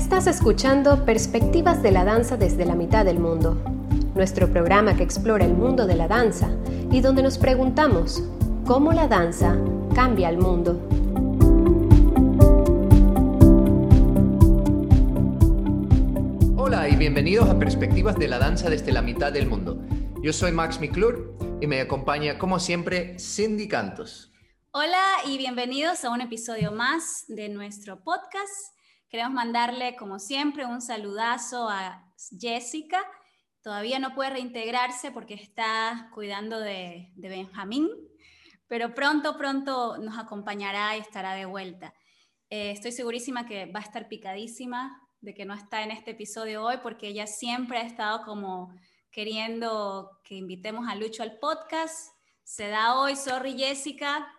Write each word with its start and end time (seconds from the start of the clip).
Estás 0.00 0.26
escuchando 0.26 1.04
Perspectivas 1.04 1.82
de 1.82 1.92
la 1.92 2.04
Danza 2.04 2.38
desde 2.38 2.64
la 2.64 2.74
mitad 2.74 3.04
del 3.04 3.18
mundo, 3.18 3.62
nuestro 4.14 4.50
programa 4.50 4.96
que 4.96 5.02
explora 5.02 5.44
el 5.44 5.52
mundo 5.52 5.86
de 5.86 5.94
la 5.94 6.08
danza 6.08 6.50
y 6.90 7.02
donde 7.02 7.22
nos 7.22 7.36
preguntamos 7.36 8.22
cómo 8.66 8.92
la 8.92 9.08
danza 9.08 9.58
cambia 9.94 10.30
el 10.30 10.38
mundo. 10.38 10.80
Hola 16.56 16.88
y 16.88 16.96
bienvenidos 16.96 17.50
a 17.50 17.58
Perspectivas 17.58 18.16
de 18.16 18.26
la 18.26 18.38
Danza 18.38 18.70
desde 18.70 18.92
la 18.92 19.02
mitad 19.02 19.30
del 19.30 19.48
mundo. 19.48 19.84
Yo 20.22 20.32
soy 20.32 20.50
Max 20.50 20.80
Miclur 20.80 21.36
y 21.60 21.66
me 21.66 21.82
acompaña, 21.82 22.38
como 22.38 22.58
siempre, 22.58 23.18
Cindy 23.18 23.68
Cantos. 23.68 24.32
Hola 24.72 25.04
y 25.26 25.36
bienvenidos 25.36 26.06
a 26.06 26.10
un 26.10 26.22
episodio 26.22 26.72
más 26.72 27.26
de 27.28 27.50
nuestro 27.50 28.02
podcast. 28.02 28.79
Queremos 29.10 29.32
mandarle, 29.32 29.96
como 29.96 30.20
siempre, 30.20 30.64
un 30.64 30.80
saludazo 30.80 31.68
a 31.68 32.08
Jessica. 32.38 33.04
Todavía 33.60 33.98
no 33.98 34.14
puede 34.14 34.30
reintegrarse 34.30 35.10
porque 35.10 35.34
está 35.34 36.10
cuidando 36.14 36.60
de, 36.60 37.10
Benjamín, 37.16 37.88
pero 38.68 38.94
pronto, 38.94 39.36
pronto 39.36 39.98
nos 39.98 40.16
acompañará 40.16 40.96
y 40.96 41.00
estará 41.00 41.34
de 41.34 41.44
vuelta. 41.44 41.92
Eh, 42.50 42.70
estoy 42.70 42.92
segurísima 42.92 43.46
que 43.46 43.66
va 43.66 43.80
a 43.80 43.82
estar 43.82 44.06
picadísima 44.06 45.02
de 45.20 45.34
que 45.34 45.44
no 45.44 45.54
está 45.54 45.82
en 45.82 45.90
este 45.90 46.12
episodio 46.12 46.62
hoy 46.62 46.76
porque 46.80 47.08
ella 47.08 47.26
siempre 47.26 47.78
ha 47.78 47.82
estado 47.82 48.22
como 48.24 48.72
queriendo 49.10 50.20
que 50.22 50.36
invitemos 50.36 50.88
a 50.88 50.94
Lucho 50.94 51.24
al 51.24 51.40
podcast. 51.40 52.14
Se 52.44 52.68
da 52.68 52.94
hoy, 52.94 53.16
sorry 53.16 53.58
Jessica, 53.58 54.32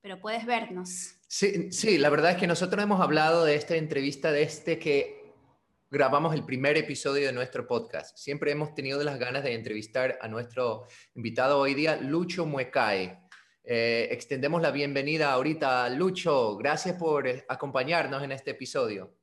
pero 0.00 0.20
puedes 0.20 0.44
vernos. 0.46 1.15
Sí, 1.28 1.72
sí, 1.72 1.98
la 1.98 2.08
verdad 2.08 2.32
es 2.32 2.36
que 2.36 2.46
nosotros 2.46 2.80
hemos 2.82 3.00
hablado 3.00 3.44
de 3.44 3.56
esta 3.56 3.74
entrevista 3.74 4.30
desde 4.30 4.78
que 4.78 5.34
grabamos 5.90 6.32
el 6.34 6.44
primer 6.44 6.76
episodio 6.76 7.26
de 7.26 7.32
nuestro 7.32 7.66
podcast. 7.66 8.16
Siempre 8.16 8.52
hemos 8.52 8.76
tenido 8.76 9.02
las 9.02 9.18
ganas 9.18 9.42
de 9.42 9.54
entrevistar 9.54 10.18
a 10.20 10.28
nuestro 10.28 10.86
invitado 11.16 11.58
hoy 11.58 11.74
día, 11.74 11.96
Lucho 11.96 12.46
Muecay. 12.46 13.18
Eh, 13.64 14.08
extendemos 14.12 14.62
la 14.62 14.70
bienvenida 14.70 15.32
ahorita, 15.32 15.88
Lucho. 15.88 16.56
Gracias 16.56 16.96
por 16.96 17.26
acompañarnos 17.48 18.22
en 18.22 18.30
este 18.30 18.52
episodio. 18.52 19.16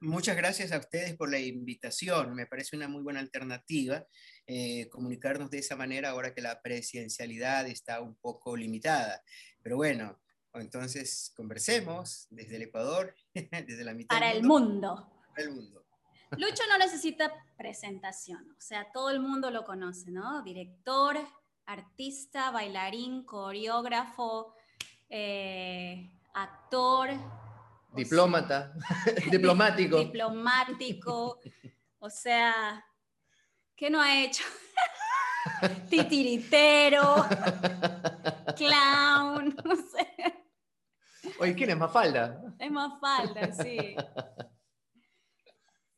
Muchas 0.00 0.36
gracias 0.36 0.72
a 0.72 0.78
ustedes 0.78 1.14
por 1.14 1.30
la 1.30 1.38
invitación. 1.38 2.34
Me 2.34 2.46
parece 2.46 2.74
una 2.74 2.88
muy 2.88 3.02
buena 3.02 3.20
alternativa 3.20 4.06
eh, 4.46 4.88
comunicarnos 4.88 5.50
de 5.50 5.58
esa 5.58 5.76
manera 5.76 6.10
ahora 6.10 6.32
que 6.32 6.40
la 6.40 6.62
presidencialidad 6.62 7.66
está 7.66 8.00
un 8.00 8.14
poco 8.14 8.56
limitada. 8.56 9.22
Pero 9.62 9.76
bueno, 9.76 10.20
entonces, 10.60 11.32
conversemos 11.36 12.26
desde 12.30 12.56
el 12.56 12.62
Ecuador, 12.62 13.14
desde 13.34 13.84
la 13.84 13.94
mitad. 13.94 14.16
Para 14.16 14.32
el 14.32 14.42
mundo. 14.42 15.10
Para 15.30 15.42
el 15.42 15.54
mundo. 15.54 15.86
Lucho 16.32 16.62
no 16.68 16.78
necesita 16.78 17.32
presentación, 17.56 18.50
o 18.50 18.60
sea, 18.60 18.90
todo 18.92 19.10
el 19.10 19.20
mundo 19.20 19.50
lo 19.50 19.64
conoce, 19.64 20.10
¿no? 20.10 20.42
Director, 20.42 21.16
artista, 21.66 22.50
bailarín, 22.50 23.24
coreógrafo, 23.24 24.54
eh, 25.08 26.10
actor. 26.34 27.10
Diplomata, 27.94 28.74
diplomático. 29.30 29.98
Diplomático, 29.98 31.40
o 32.00 32.10
sea, 32.10 32.84
¿qué 33.76 33.88
no 33.88 34.02
ha 34.02 34.22
hecho? 34.22 34.44
Titiritero, 35.88 37.24
clown, 38.56 39.56
no 39.64 39.76
sé. 39.76 40.45
Oye, 41.38 41.54
¿quién 41.54 41.70
es 41.70 41.76
Mafalda? 41.76 42.42
Es 42.58 42.70
Mafalda, 42.70 43.52
sí. 43.52 43.96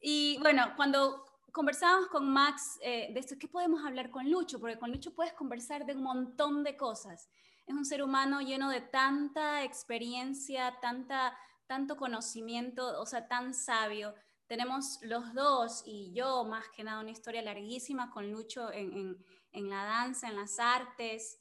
Y 0.01 0.39
bueno, 0.39 0.75
cuando 0.77 1.25
conversábamos 1.53 2.09
con 2.09 2.31
Max 2.31 2.79
eh, 2.83 3.13
de 3.13 3.21
esto, 3.21 3.35
¿qué 3.39 3.49
podemos 3.49 3.85
hablar 3.85 4.11
con 4.11 4.31
Lucho? 4.31 4.61
Porque 4.61 4.79
con 4.79 4.93
Lucho 4.93 5.15
puedes 5.15 5.33
conversar 5.33 5.85
de 5.87 5.95
un 5.95 6.03
montón 6.03 6.63
de 6.63 6.77
cosas. 6.77 7.29
Es 7.67 7.75
un 7.75 7.85
ser 7.85 8.03
humano 8.03 8.41
lleno 8.41 8.71
de 8.71 8.81
tanta 8.81 9.65
experiencia, 9.65 10.79
tanta, 10.81 11.37
tanto 11.67 11.97
conocimiento, 11.97 13.01
o 13.01 13.07
sea, 13.07 13.27
tan 13.27 13.55
sabio. 13.55 14.15
Tenemos 14.47 15.01
los 15.03 15.35
dos 15.35 15.83
y 15.85 16.13
yo 16.15 16.45
más 16.45 16.65
que 16.75 16.85
nada 16.85 17.01
una 17.01 17.11
historia 17.11 17.43
larguísima 17.43 18.11
con 18.11 18.31
Lucho 18.31 18.73
en, 18.73 18.93
en, 18.93 19.25
en 19.53 19.69
la 19.69 19.85
danza, 19.85 20.29
en 20.29 20.37
las 20.37 20.59
artes. 20.59 21.41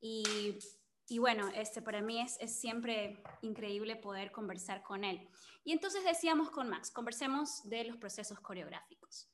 Y 0.00 0.58
y 1.10 1.18
bueno, 1.18 1.48
este, 1.54 1.80
para 1.80 2.02
mí 2.02 2.20
es, 2.20 2.36
siempre 2.60 3.22
increíble 3.40 3.96
poder 3.96 4.30
conversar 4.30 4.82
con 4.82 5.04
él. 5.04 5.26
Y 5.64 5.72
entonces 5.72 6.04
decíamos 6.04 6.50
con 6.50 6.68
Max, 6.68 6.90
conversemos 6.90 7.62
de 7.64 7.84
los 7.84 7.96
procesos 7.96 8.38
coreográficos, 8.40 9.30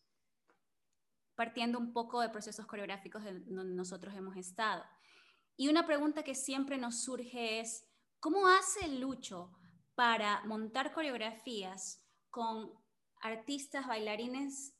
partiendo 1.35 1.81
un 1.81 1.93
poco 1.93 2.21
de 2.21 2.31
procesos 2.31 2.67
coreográficos 2.67 3.25
donde 3.25 3.75
nosotros 3.75 4.15
hemos 4.15 4.37
estado. 4.37 4.85
Y 5.57 5.69
una 5.69 5.85
pregunta 5.85 6.23
que 6.23 6.37
siempre 6.37 6.79
nos 6.79 7.03
surge 7.03 7.59
es, 7.59 7.85
¿cómo 8.21 8.47
hace 8.47 8.87
Lucho 8.89 9.51
para 9.97 10.45
montar 10.45 10.93
coreografías 10.93 12.05
con 12.31 12.73
artistas, 13.21 13.87
bailarines 13.87 14.74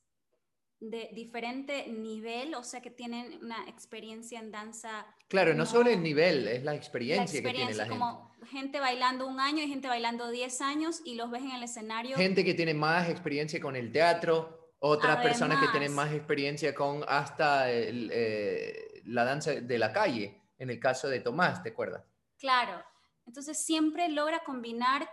de 0.91 1.11
diferente 1.13 1.87
nivel, 1.89 2.55
o 2.55 2.63
sea 2.63 2.81
que 2.81 2.91
tienen 2.91 3.39
una 3.43 3.69
experiencia 3.69 4.39
en 4.39 4.51
danza. 4.51 5.07
Claro, 5.29 5.55
no 5.55 5.67
solo 5.67 5.91
el 5.91 6.03
nivel, 6.03 6.49
es 6.49 6.63
la 6.65 6.75
experiencia, 6.75 7.43
que 7.43 7.51
tiene 7.53 7.75
la 7.75 7.89
como 7.89 8.33
gente. 8.51 8.81
bailando 8.81 9.27
un 9.27 9.41
año 9.41 9.63
y 9.63 9.69
gente 9.69 9.89
bailando 9.89 10.31
10 10.31 10.61
años 10.61 11.01
y 11.05 11.15
los 11.15 11.31
ves 11.31 11.43
en 11.43 11.53
el 11.53 11.63
escenario. 11.63 12.17
Gente 12.17 12.45
que 12.45 12.55
tiene 12.55 12.75
más 12.75 13.09
experiencia 13.09 13.61
con 13.61 13.77
el 13.77 13.91
teatro, 13.93 14.73
otras 14.79 15.23
personas 15.23 15.61
que 15.61 15.69
tienen 15.69 15.95
más 15.95 16.13
experiencia 16.13 16.75
con 16.75 17.05
hasta 17.09 17.73
eh, 17.73 19.03
la 19.07 19.25
danza 19.25 19.53
de 19.53 19.79
la 19.79 19.93
calle, 19.93 20.43
en 20.59 20.71
el 20.71 20.79
caso 20.79 21.09
de 21.09 21.21
Tomás, 21.21 21.63
¿te 21.63 21.71
acuerdas? 21.71 22.05
Claro, 22.39 22.85
entonces 23.27 23.65
siempre 23.65 24.09
logra 24.11 24.45
combinar 24.45 25.09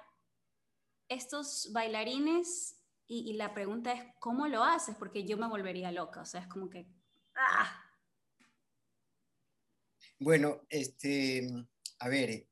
estos 1.07 1.69
bailarines 1.71 2.80
y, 3.13 3.33
la 3.33 3.53
pregunta 3.53 3.91
es, 3.91 4.03
¿cómo 4.19 4.47
lo 4.47 4.63
haces? 4.63 4.95
Porque 4.97 5.25
yo 5.25 5.37
me 5.37 5.49
volvería 5.49 5.91
loca, 5.91 6.21
o 6.21 6.25
sea, 6.25 6.39
es 6.41 6.47
como 6.47 6.69
que... 6.69 6.87
¡ah! 7.35 7.83
Bueno, 10.17 10.61
este, 10.69 11.45
a 11.99 12.07
ver, 12.07 12.47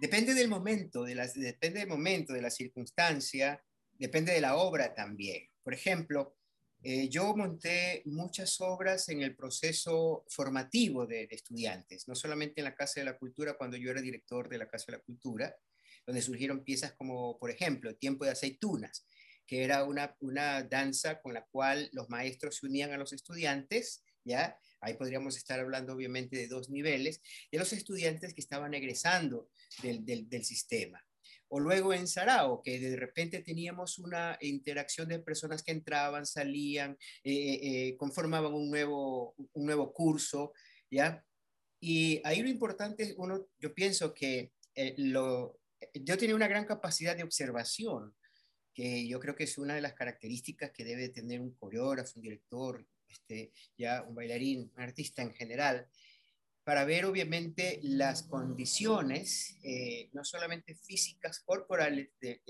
depende 0.00 0.34
del 0.34 0.48
momento, 0.48 1.04
de 1.04 1.14
depende 1.36 1.80
del 1.80 1.88
momento, 1.88 2.32
de 2.32 2.42
la 2.42 2.50
circunstancia, 2.50 3.62
depende 3.92 4.32
de 4.32 4.40
la 4.40 4.56
obra 4.56 4.92
también. 4.92 5.48
Por 5.62 5.74
ejemplo, 5.74 6.38
eh, 6.82 7.08
yo 7.08 7.36
monté 7.36 8.02
muchas 8.06 8.60
obras 8.60 9.08
en 9.10 9.22
el 9.22 9.36
proceso 9.36 10.24
formativo 10.28 11.06
de, 11.06 11.28
de, 11.28 11.36
estudiantes, 11.36 12.08
no 12.08 12.16
solamente 12.16 12.60
en 12.60 12.64
la 12.64 12.74
Casa 12.74 13.00
de 13.00 13.04
la 13.04 13.16
Cultura, 13.16 13.56
cuando 13.56 13.76
yo 13.76 13.92
era 13.92 14.00
director 14.00 14.48
de 14.48 14.58
la 14.58 14.68
Casa 14.68 14.86
de 14.88 14.98
la 14.98 15.04
Cultura, 15.04 15.56
donde 16.04 16.22
surgieron 16.22 16.64
piezas 16.64 16.94
como, 16.94 17.38
por 17.38 17.50
ejemplo, 17.50 17.94
Tiempo 17.94 18.24
de 18.24 18.32
Aceitunas, 18.32 19.06
que 19.46 19.64
era 19.64 19.84
una, 19.84 20.16
una 20.20 20.62
danza 20.62 21.20
con 21.20 21.34
la 21.34 21.46
cual 21.46 21.88
los 21.92 22.08
maestros 22.10 22.56
se 22.56 22.66
unían 22.66 22.92
a 22.92 22.98
los 22.98 23.12
estudiantes, 23.12 24.04
¿ya? 24.24 24.58
Ahí 24.80 24.94
podríamos 24.94 25.36
estar 25.36 25.58
hablando 25.58 25.94
obviamente 25.94 26.36
de 26.36 26.48
dos 26.48 26.68
niveles, 26.68 27.22
a 27.52 27.56
los 27.56 27.72
estudiantes 27.72 28.34
que 28.34 28.40
estaban 28.40 28.74
egresando 28.74 29.48
del, 29.82 30.04
del, 30.04 30.44
sistema. 30.44 31.02
O 31.48 31.60
luego 31.60 31.94
en 31.94 32.08
Sarao, 32.08 32.60
que 32.62 32.78
de 32.78 32.96
repente 32.96 33.40
teníamos 33.40 33.98
una 33.98 34.36
interacción 34.40 35.08
de 35.08 35.20
personas 35.20 35.62
que 35.62 35.72
entraban, 35.72 36.26
salían, 36.26 36.98
eh, 37.22 37.32
eh, 37.32 37.60
eh, 37.62 37.96
conformaban 37.96 38.52
un 38.52 38.68
nuevo, 38.68 39.34
un 39.52 39.66
nuevo 39.66 39.92
curso, 39.92 40.52
¿ya? 40.90 41.24
Y 41.80 42.20
ahí 42.24 42.42
lo 42.42 42.48
importante 42.48 43.04
es, 43.04 43.14
uno, 43.16 43.46
yo 43.58 43.74
pienso 43.74 44.12
que 44.12 44.52
lo, 44.96 45.60
yo 45.94 46.18
tenía 46.18 46.34
una 46.34 46.48
gran 46.48 46.64
capacidad 46.64 47.16
de 47.16 47.22
observación, 47.22 48.14
que 48.76 49.08
yo 49.08 49.18
creo 49.18 49.34
que 49.34 49.44
es 49.44 49.56
una 49.56 49.74
de 49.74 49.80
las 49.80 49.94
características 49.94 50.70
que 50.70 50.84
debe 50.84 51.08
tener 51.08 51.40
un 51.40 51.54
coreógrafo, 51.54 52.12
un 52.16 52.22
director, 52.22 52.86
este, 53.08 53.50
ya 53.78 54.02
un 54.02 54.14
bailarín, 54.14 54.70
un 54.76 54.82
artista 54.82 55.22
en 55.22 55.32
general, 55.32 55.88
para 56.62 56.84
ver 56.84 57.06
obviamente 57.06 57.80
las 57.82 58.24
condiciones, 58.24 59.56
eh, 59.62 60.10
no 60.12 60.24
solamente 60.24 60.74
físicas, 60.74 61.40
corporales 61.40 62.10
de, 62.20 62.42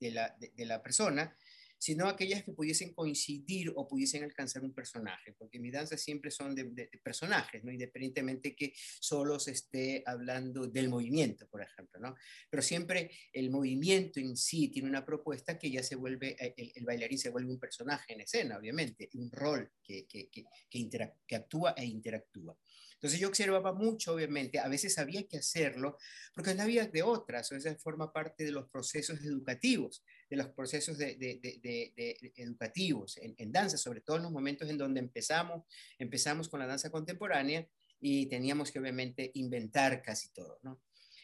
la, 0.00 0.82
persona, 0.82 1.36
sino 1.82 2.06
aquellas 2.06 2.44
que 2.44 2.52
pudiesen 2.52 2.94
coincidir 2.94 3.72
o 3.74 3.88
pudiesen 3.88 4.22
alcanzar 4.22 4.62
un 4.62 4.72
personaje, 4.72 5.32
porque 5.36 5.58
mis 5.58 5.72
danzas 5.72 6.00
siempre 6.00 6.30
son 6.30 6.54
de, 6.54 6.88
personajes, 7.02 7.64
¿no? 7.64 7.72
independientemente 7.72 8.54
que 8.54 8.72
solo 9.00 9.40
se 9.40 9.50
esté 9.50 10.04
hablando 10.06 10.68
del 10.68 10.88
movimiento, 10.88 11.48
por 11.48 11.60
ejemplo, 11.60 11.98
¿no? 11.98 12.14
Pero 12.48 12.62
siempre 12.62 13.10
el 13.32 13.50
movimiento 13.50 14.20
en 14.20 14.36
sí 14.36 14.68
tiene 14.68 14.88
una 14.88 15.04
propuesta 15.04 15.58
que 15.58 15.72
ya 15.72 15.82
se 15.82 15.96
vuelve, 15.96 16.36
eh, 16.38 16.54
el, 16.76 16.84
bailarín 16.84 17.18
se 17.18 17.30
vuelve 17.30 17.50
un 17.50 17.58
personaje 17.58 18.12
en 18.12 18.20
escena, 18.20 18.58
obviamente, 18.58 19.10
un 19.14 19.28
rol 19.32 19.68
que, 19.82 20.06
que, 20.06 20.30
que, 20.30 21.34
actúa 21.34 21.74
e 21.76 21.84
interactúa. 21.84 22.56
Entonces 22.94 23.18
yo 23.18 23.26
observaba 23.26 23.72
mucho, 23.72 24.14
obviamente, 24.14 24.60
a 24.60 24.68
veces 24.68 24.96
había 24.98 25.26
que 25.26 25.38
hacerlo, 25.38 25.98
porque 26.32 26.54
no 26.54 26.62
había 26.62 26.86
de 26.86 27.02
otras, 27.02 27.50
o 27.50 27.58
sea, 27.58 27.74
forma 27.74 28.12
parte 28.12 28.44
de 28.44 28.52
los 28.52 28.70
procesos 28.70 29.18
educativos, 29.24 30.04
de 30.32 30.38
los 30.38 30.48
procesos 30.48 30.96
de, 30.96 32.32
educativos 32.36 33.18
en, 33.18 33.52
danza, 33.52 33.76
sobre 33.76 34.00
todo 34.00 34.16
en 34.16 34.22
los 34.22 34.32
momentos 34.32 34.66
en 34.70 34.78
donde 34.78 34.98
empezamos, 34.98 35.66
empezamos 35.98 36.48
con 36.48 36.58
la 36.58 36.66
danza 36.66 36.88
contemporánea 36.90 37.68
y 38.00 38.24
teníamos 38.30 38.72
que 38.72 38.78
obviamente 38.78 39.30
inventar 39.34 40.00
casi 40.00 40.32
todo, 40.32 40.58
¿no? 40.62 40.80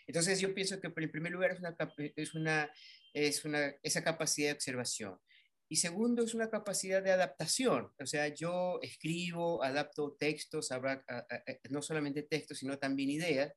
Entonces 0.07 0.41
yo 0.41 0.53
pienso 0.53 0.79
que 0.79 0.93
en 0.95 1.11
primer 1.11 1.33
lugar 1.33 1.53
es 1.53 1.59
una, 1.59 1.75
es 1.97 2.35
una, 2.35 2.71
es 3.15 3.45
una, 3.47 3.75
esa 3.83 4.05
capacidad 4.05 4.49
de 4.49 4.57
observación. 4.57 5.19
Y 5.71 5.77
segundo, 5.77 6.23
es 6.23 6.35
una 6.35 6.51
capacidad 6.51 7.03
de 7.03 7.13
adaptación. 7.13 7.91
O 7.99 8.07
sea, 8.07 8.29
yo 8.29 8.79
escribo, 8.83 9.65
adapto 9.65 10.17
textos, 10.19 10.69
no 11.71 11.81
solamente 11.81 12.25
textos, 12.25 12.59
sino 12.59 12.79
también 12.79 13.09
ideas. 13.09 13.55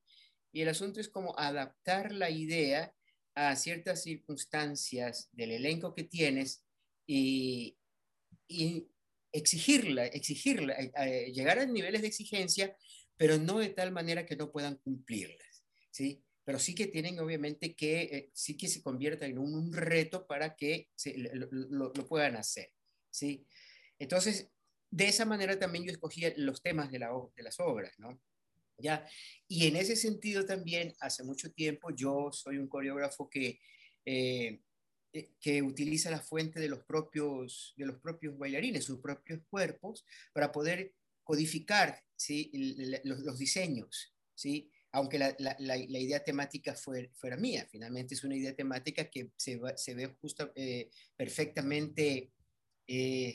Y 0.50 0.62
el 0.62 0.70
asunto 0.70 0.98
es 0.98 1.10
como 1.10 1.38
adaptar 1.38 2.10
la 2.12 2.30
idea 2.30 2.94
a 3.34 3.56
ciertas 3.56 4.02
circunstancias 4.02 5.28
del 5.32 5.52
elenco 5.52 5.94
que 5.94 6.04
tienes 6.04 6.64
y, 7.06 7.76
y 8.48 8.88
exigirla, 9.32 10.06
exigirla, 10.06 10.74
eh, 10.74 10.92
eh, 10.96 11.32
llegar 11.32 11.58
a 11.58 11.66
niveles 11.66 12.02
de 12.02 12.08
exigencia, 12.08 12.76
pero 13.16 13.38
no 13.38 13.58
de 13.58 13.70
tal 13.70 13.92
manera 13.92 14.26
que 14.26 14.36
no 14.36 14.50
puedan 14.50 14.76
cumplirlas. 14.76 15.64
¿sí? 15.90 16.22
pero 16.44 16.58
sí 16.58 16.74
que 16.74 16.86
tienen 16.86 17.18
obviamente 17.20 17.74
que, 17.74 18.02
eh, 18.02 18.30
sí 18.34 18.56
que 18.56 18.68
se 18.68 18.82
convierta 18.82 19.26
en 19.26 19.38
un, 19.38 19.72
reto 19.72 20.26
para 20.26 20.56
que 20.56 20.90
lo, 21.70 21.92
puedan 22.08 22.36
hacer, 22.36 22.72
¿sí? 23.10 23.46
Entonces, 23.98 24.50
de 24.90 25.08
esa 25.08 25.24
manera 25.24 25.58
también 25.58 25.84
yo 25.84 25.92
escogía 25.92 26.32
los 26.36 26.62
temas 26.62 26.90
de, 26.90 26.98
la, 26.98 27.10
de 27.36 27.42
las 27.42 27.60
obras, 27.60 27.92
¿no? 27.98 28.20
Y 29.48 29.66
en 29.66 29.76
ese 29.76 29.96
sentido 29.96 30.44
también, 30.44 30.94
hace 31.00 31.22
mucho 31.24 31.52
tiempo, 31.52 31.90
yo 31.94 32.30
soy 32.32 32.58
un 32.58 32.68
coreógrafo 32.68 33.28
que, 33.28 33.60
eh, 34.04 34.60
eh, 35.12 35.30
que 35.40 35.62
utiliza 35.62 36.10
la 36.10 36.20
fuente 36.20 36.58
de 36.58 36.68
los, 36.68 36.84
propios, 36.84 37.74
de 37.76 37.86
los 37.86 38.00
propios 38.00 38.36
bailarines, 38.38 38.84
sus 38.84 39.00
propios 39.00 39.40
cuerpos, 39.50 40.04
para 40.32 40.50
poder 40.50 40.94
codificar 41.22 42.02
¿sí? 42.16 42.50
los, 43.04 43.38
diseños, 43.38 44.14
¿sí? 44.34 44.70
aunque 44.90 45.18
la, 45.18 45.36
la, 45.38 45.76
idea 45.76 46.24
temática 46.24 46.74
fuera, 46.74 47.08
fuera, 47.14 47.36
mía. 47.36 47.66
Finalmente 47.70 48.14
es 48.14 48.24
una 48.24 48.36
idea 48.36 48.56
temática 48.56 49.08
que 49.08 49.30
se, 49.36 49.60
se 49.76 49.94
ve 49.94 50.06
justo, 50.20 50.52
eh, 50.54 50.90
perfectamente 51.16 52.32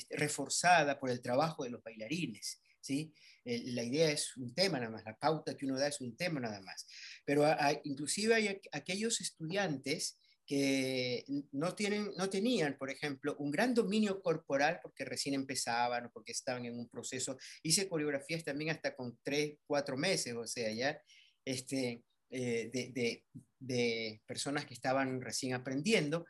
reforzada 0.10 1.00
por 1.00 1.10
el 1.10 1.22
trabajo 1.22 1.64
de 1.64 1.72
los 1.72 1.82
bailarines. 1.82 2.62
¿Sí? 2.82 3.14
la 3.44 3.82
idea 3.82 4.12
es 4.12 4.36
un 4.36 4.54
tema 4.54 4.78
nada 4.78 4.92
más, 4.92 5.06
la 5.06 5.18
pauta 5.18 5.56
que 5.56 5.66
uno 5.66 5.80
da 5.80 5.88
es 5.88 6.02
un 6.02 6.18
tema 6.18 6.42
nada 6.42 6.62
más. 6.62 6.86
Pero 7.24 7.46
inclusive 7.86 8.36
hay 8.36 8.62
aquellos 8.74 9.22
estudiantes 9.22 10.20
que 10.48 11.26
no, 11.52 11.76
tienen, 11.76 12.12
no 12.18 12.30
tenían, 12.30 12.78
por 12.78 12.90
ejemplo, 12.90 13.36
un 13.38 13.52
gran 13.52 13.74
dominio 13.74 14.22
corporal 14.22 14.80
porque 14.82 15.04
recién 15.04 15.36
empezaban 15.36 16.06
o 16.06 16.12
porque 16.12 16.32
estaban 16.32 16.66
en 16.66 16.80
un 16.80 16.88
proceso. 16.88 17.38
Hice 17.64 17.90
coreografías 17.90 18.46
también 18.46 18.72
hasta 18.72 18.96
con 18.96 19.20
tres, 19.22 19.58
cuatro 19.66 19.98
meses, 19.98 20.34
o 20.34 20.48
sea, 20.48 20.72
ya 20.72 21.02
este, 21.44 22.02
eh, 22.30 23.24
de, 23.60 24.22
personas 24.26 24.66
que 24.66 24.74
estaban 24.74 25.22
recién 25.22 25.54
aprendiendo, 25.54 26.26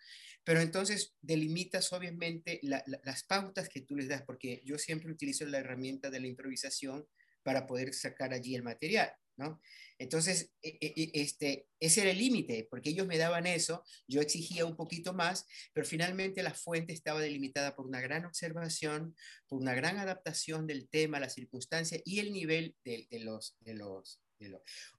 pero 0.47 0.61
entonces 0.61 1.13
delimitas 1.19 1.91
obviamente 1.91 2.61
las 2.61 3.23
pautas 3.25 3.67
que 3.67 3.81
tú 3.81 3.97
les 3.97 4.07
das, 4.07 4.21
porque 4.21 4.61
yo 4.63 4.77
siempre 4.77 5.11
utilizo 5.11 5.45
la 5.45 5.57
herramienta 5.57 6.09
de 6.09 6.21
la 6.21 6.27
improvisación 6.27 7.05
para 7.43 7.67
poder 7.67 7.93
sacar 7.93 8.31
allí 8.31 8.55
el 8.55 8.63
material, 8.63 9.11
¿no? 9.35 9.59
Entonces, 9.99 10.53
e, 10.61 10.77
e, 10.79 10.93
e, 10.95 11.11
este, 11.15 11.67
ese 11.81 11.99
era 11.99 12.11
el 12.11 12.19
límite, 12.19 12.65
porque 12.69 12.91
ellos 12.91 13.05
me 13.05 13.17
daban 13.17 13.45
eso, 13.45 13.83
yo 14.07 14.21
exigía 14.21 14.65
un 14.65 14.77
poquito 14.77 15.13
más, 15.13 15.45
pero 15.73 15.85
finalmente 15.85 16.41
la 16.41 16.53
fuente 16.53 16.93
estaba 16.93 17.19
delimitada 17.19 17.75
por 17.75 17.85
una 17.85 17.99
gran 17.99 18.23
observación, 18.23 19.17
por 19.49 19.59
una 19.59 19.75
gran 19.75 19.97
adaptación 19.97 20.65
del 20.65 20.87
tema, 20.87 21.19
la 21.19 21.29
circunstancia 21.29 21.99
y 22.05 22.19
el 22.19 22.31
nivel 22.31 22.73
de, 22.85 23.05
los, 23.19 23.57
de, 23.59 23.73
los, 23.73 24.21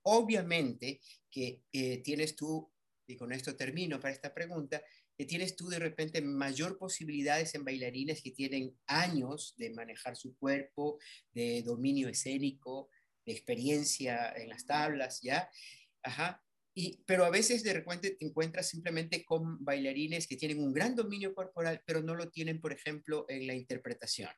Obviamente 0.02 1.00
que 1.30 1.62
eh, 1.72 2.02
tienes 2.02 2.36
tú, 2.36 2.70
y 3.06 3.16
con 3.16 3.32
esto 3.32 3.56
termino 3.56 3.98
para 3.98 4.12
esta 4.12 4.34
pregunta, 4.34 4.82
que 5.18 5.24
tienes 5.24 5.56
tú 5.56 5.68
de 5.68 5.80
repente 5.80 6.22
mayor 6.22 6.78
posibilidades 6.78 7.52
en 7.56 7.64
bailarines 7.64 8.22
que 8.22 8.30
tienen 8.30 8.78
años 8.86 9.54
de 9.58 9.70
manejar 9.70 10.14
su 10.14 10.36
cuerpo, 10.36 11.00
de 11.32 11.62
dominio 11.64 12.08
escénico, 12.08 12.88
de 13.26 13.32
experiencia 13.32 14.32
en 14.36 14.48
las 14.48 14.64
tablas, 14.64 15.20
¿ya? 15.20 15.50
Ajá. 16.04 16.40
Y, 16.72 17.02
pero 17.04 17.24
a 17.24 17.30
veces 17.30 17.64
de 17.64 17.72
repente 17.72 18.12
te 18.12 18.24
encuentras 18.24 18.68
simplemente 18.68 19.24
con 19.24 19.64
bailarines 19.64 20.28
que 20.28 20.36
tienen 20.36 20.60
un 20.60 20.72
gran 20.72 20.94
dominio 20.94 21.34
corporal, 21.34 21.82
pero 21.84 22.00
no 22.00 22.14
lo 22.14 22.30
tienen, 22.30 22.60
por 22.60 22.72
ejemplo, 22.72 23.26
en 23.28 23.48
la 23.48 23.54
interpretación. 23.54 24.30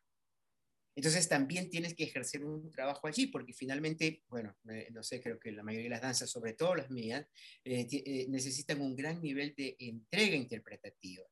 Entonces 0.95 1.29
también 1.29 1.71
tienes 1.71 1.95
que 1.95 2.05
ejercer 2.05 2.45
un 2.45 2.71
trabajo 2.71 3.07
allí, 3.07 3.29
porque 3.29 3.53
finalmente, 3.53 4.23
bueno, 4.29 4.57
eh, 4.71 4.89
no 4.93 5.03
sé, 5.03 5.21
creo 5.21 5.39
que 5.39 5.53
la 5.53 5.63
mayoría 5.63 5.87
de 5.87 5.91
las 5.91 6.03
danzas, 6.03 6.31
sobre 6.31 6.55
todo 6.55 6.75
las 6.75 6.91
mías, 6.91 7.27
eh, 7.65 7.87
eh, 7.91 8.27
necesitan 8.29 8.81
un 8.81 8.97
gran 8.97 9.23
nivel 9.23 9.55
de 9.57 9.77
entrega 9.79 10.37
interpretativa, 10.37 11.25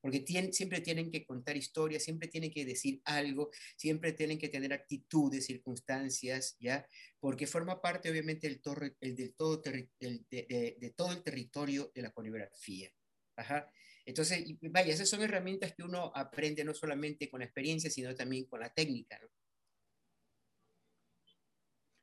porque 0.00 0.24
siempre 0.50 0.80
tienen 0.80 1.10
que 1.10 1.24
contar 1.24 1.56
historias, 1.56 2.02
siempre 2.02 2.26
tienen 2.26 2.50
que 2.50 2.64
decir 2.64 3.00
algo, 3.04 3.50
siempre 3.76 4.12
tienen 4.12 4.38
que 4.38 4.48
tener 4.48 4.72
actitudes, 4.72 5.46
circunstancias, 5.46 6.56
¿ya? 6.58 6.84
Porque 7.20 7.46
forma 7.46 7.80
parte 7.80 8.10
obviamente 8.10 8.48
del, 8.48 8.60
torre, 8.60 8.96
el, 9.00 9.14
del 9.14 9.34
todo 9.34 9.58
de, 9.58 9.88
de, 10.00 10.94
todo 10.96 11.12
el 11.12 11.22
territorio 11.22 11.92
de 11.94 12.02
la 12.02 12.10
coreografía. 12.10 12.90
Ajá. 13.36 13.70
Entonces, 14.04 14.44
vaya, 14.62 14.92
esas 14.92 15.08
son 15.08 15.22
herramientas 15.22 15.74
que 15.74 15.82
uno 15.82 16.10
aprende 16.14 16.64
no 16.64 16.74
solamente 16.74 17.30
con 17.30 17.40
la 17.40 17.46
experiencia, 17.46 17.90
sino 17.90 18.14
también 18.14 18.46
con 18.46 18.60
la 18.60 18.72
técnica. 18.72 19.20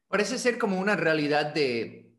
Parece 0.07 0.37
ser 0.37 0.57
como 0.57 0.79
una 0.79 0.95
realidad 0.95 1.53
de, 1.53 2.15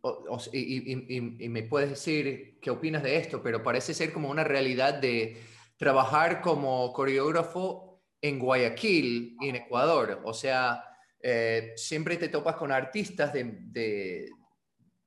y, 0.53 1.49
me 1.49 1.63
puedes 1.65 1.91
decir 1.91 2.59
qué 2.61 2.71
opinas 2.71 3.03
de 3.03 3.17
esto, 3.17 3.43
pero 3.43 3.63
parece 3.63 3.95
ser 3.95 4.13
como 4.13 4.31
una 4.31 4.45
realidad 4.45 4.95
de 4.95 5.37
trabajar 5.77 6.41
como 6.41 6.93
coreógrafo 6.93 8.03
en 8.21 8.39
Guayaquil 8.39 9.37
y 9.41 9.49
en 9.49 9.57
Ecuador. 9.57 10.21
O 10.25 10.35
sea, 10.35 10.85
eh, 11.23 11.73
siempre 11.77 12.17
te 12.17 12.29
topas 12.29 12.57
con 12.57 12.71
artistas 12.71 13.33
de, 13.33 14.29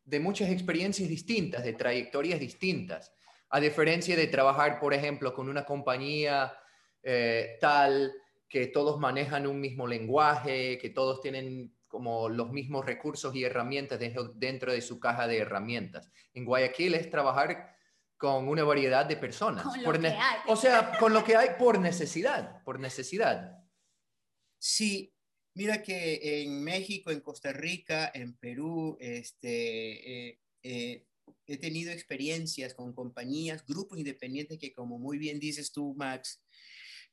de 0.04 0.20
muchas 0.20 0.50
experiencias 0.50 1.08
distintas, 1.08 1.64
de 1.64 1.74
trayectorias 1.74 2.40
distintas. 2.40 3.14
A 3.54 3.60
diferencia 3.60 4.16
de 4.16 4.26
trabajar, 4.26 4.80
por 4.80 4.96
ejemplo, 4.96 5.32
con 5.32 5.48
una 5.48 5.64
compañía 5.64 6.58
eh, 7.04 7.60
tal 7.62 8.12
que 8.50 8.66
todos 8.66 9.00
manejan 9.00 9.46
un 9.46 9.60
mismo 9.60 9.86
lenguaje, 9.86 10.80
que 10.80 10.90
todos 10.90 11.22
tienen 11.22 11.72
como 11.88 12.30
los 12.30 12.52
mismos 12.52 12.84
recursos 12.84 13.36
y 13.36 13.44
herramientas 13.44 14.00
dentro 14.34 14.72
de 14.72 14.82
su 14.82 15.00
caja 15.00 15.28
de 15.28 15.38
herramientas. 15.38 16.12
En 16.34 16.46
Guayaquil 16.46 16.96
es 16.96 17.12
trabajar 17.12 17.78
con 18.18 18.48
una 18.48 18.64
variedad 18.64 19.06
de 19.06 19.18
personas. 19.18 19.64
O 20.48 20.56
sea, 20.56 20.98
con 20.98 21.14
lo 21.14 21.24
que 21.24 21.36
hay 21.36 21.50
por 21.60 21.78
necesidad, 21.80 22.64
por 22.64 22.80
necesidad. 22.80 23.60
Sí, 24.58 25.14
mira 25.54 25.84
que 25.84 26.42
en 26.42 26.64
México, 26.64 27.12
en 27.12 27.22
Costa 27.22 27.54
Rica, 27.54 28.10
en 28.16 28.36
Perú, 28.36 28.98
este, 29.00 30.30
eh, 30.30 30.40
eh, 30.64 31.06
he 31.46 31.58
tenido 31.58 31.92
experiencias 31.92 32.74
con 32.74 32.94
compañías, 32.94 33.66
grupos 33.66 34.00
independientes 34.00 34.58
que, 34.60 34.74
como 34.74 34.98
muy 34.98 35.18
bien 35.18 35.40
dices 35.40 35.72
tú, 35.72 35.94
Max, 35.96 36.42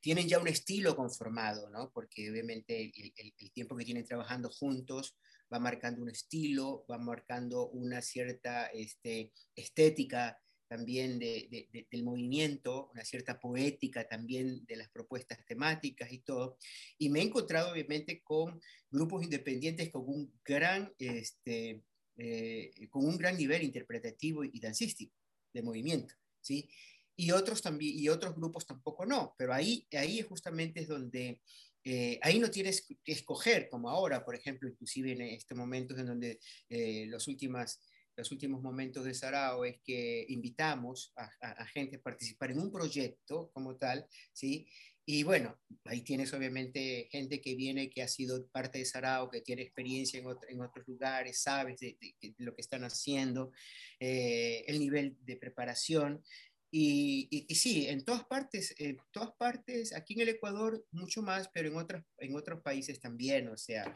tienen 0.00 0.29
ya 0.29 0.38
un 0.38 0.49
estilo 0.49 0.97
conformado, 0.97 1.69
¿no? 1.71 1.90
Porque 1.93 2.31
obviamente 2.31 2.93
el, 2.97 3.52
tiempo 3.52 3.76
que 3.76 3.85
tienen 3.85 4.07
trabajando 4.07 4.49
juntos 4.50 5.17
va 5.52 5.59
marcando 5.59 6.02
un 6.02 6.11
estilo, 6.11 6.87
va 6.90 6.99
marcando 6.99 7.69
una 7.69 8.00
cierta 8.00 8.67
este, 8.67 9.33
estética 9.55 10.40
también 10.69 11.19
del 11.19 12.05
movimiento, 12.05 12.90
una 12.95 13.05
cierta 13.05 13.40
poética 13.40 14.07
también 14.07 14.64
de 14.67 14.76
las 14.76 14.88
propuestas 14.88 15.45
temáticas 15.45 16.12
y 16.12 16.21
todo. 16.21 16.57
Y 16.97 17.09
me 17.09 17.19
he 17.19 17.25
encontrado 17.25 17.73
obviamente 17.73 18.23
con 18.23 18.61
grupos 18.88 19.25
independientes 19.25 19.90
con 19.90 20.02
un 20.07 20.33
gran 20.45 20.95
este, 20.99 21.83
eh, 22.17 22.88
con 22.88 23.07
un 23.07 23.17
gran 23.17 23.37
nivel 23.37 23.62
interpretativo 23.62 24.45
y 24.45 24.59
dancístico 24.61 25.17
de 25.52 25.62
movimiento, 25.62 26.14
¿sí? 26.40 26.69
Y 27.17 27.33
otros 27.33 27.61
también, 27.61 27.99
y 27.99 28.09
otros 28.09 28.35
grupos 28.35 28.67
tampoco 28.67 29.05
no, 29.05 29.35
pero 29.37 29.52
ahí, 29.52 29.87
ahí 29.93 30.23
justamente 30.23 30.81
es 30.81 30.88
donde, 30.88 31.43
eh, 31.85 32.19
ahí 32.23 32.38
no 32.38 32.50
tienes 32.50 32.87
que 33.05 33.12
escoger, 33.12 33.69
como 33.69 33.90
ahora, 33.90 34.25
por 34.25 34.35
ejemplo, 34.35 34.69
inclusive 34.69 35.12
en 35.12 35.23
este 35.23 35.55
momento 35.55 35.97
en 35.97 36.07
donde 36.07 36.40
eh, 36.69 37.07
los, 37.09 37.29
últimas, 37.29 37.81
los 38.17 38.31
últimos 38.33 38.62
momentos 38.62 39.05
de 39.05 39.14
Sarao 39.14 39.64
es 39.64 39.81
que 39.83 40.25
invitamos 40.29 41.12
a, 41.17 41.31
a, 41.40 41.67
gente 41.67 41.97
a 41.97 42.02
participar 42.02 42.52
en 42.52 42.61
un 42.61 42.73
proyecto 42.73 43.50
como 43.52 43.76
tal, 43.76 44.07
¿sí? 44.33 44.67
Y 45.12 45.25
bueno, 45.25 45.59
ahí 45.87 46.02
tienes 46.02 46.33
obviamente 46.35 47.09
gente 47.11 47.40
que 47.40 47.57
viene, 47.57 47.90
que 47.90 48.00
ha 48.00 48.07
sido 48.07 48.47
parte 48.47 48.79
de 48.79 48.85
Sarao, 48.85 49.29
que 49.29 49.40
tiene 49.40 49.62
experiencia 49.62 50.21
en, 50.21 50.26
en 50.49 50.61
otros 50.61 50.87
lugares, 50.87 51.43
sabes 51.43 51.81
de, 51.81 51.99
lo 52.38 52.55
que 52.55 52.61
están 52.61 52.85
haciendo, 52.85 53.50
eh, 53.99 54.62
el 54.69 54.79
nivel 54.79 55.17
de 55.23 55.37
preparación. 55.37 56.23
Y, 56.71 57.26
y, 57.49 57.52
sí, 57.57 57.88
en 57.88 58.05
todas 58.05 58.25
partes, 58.25 58.73
en 58.79 58.99
todas 59.11 59.33
partes, 59.33 59.93
aquí 59.97 60.14
en 60.14 60.21
el 60.21 60.29
Ecuador 60.29 60.87
mucho 60.93 61.23
más, 61.23 61.50
pero 61.52 61.71
en, 61.71 61.76
otros 61.76 62.05
en 62.19 62.37
otros 62.37 62.62
países 62.62 63.00
también, 63.00 63.49
o 63.49 63.57
sea, 63.57 63.93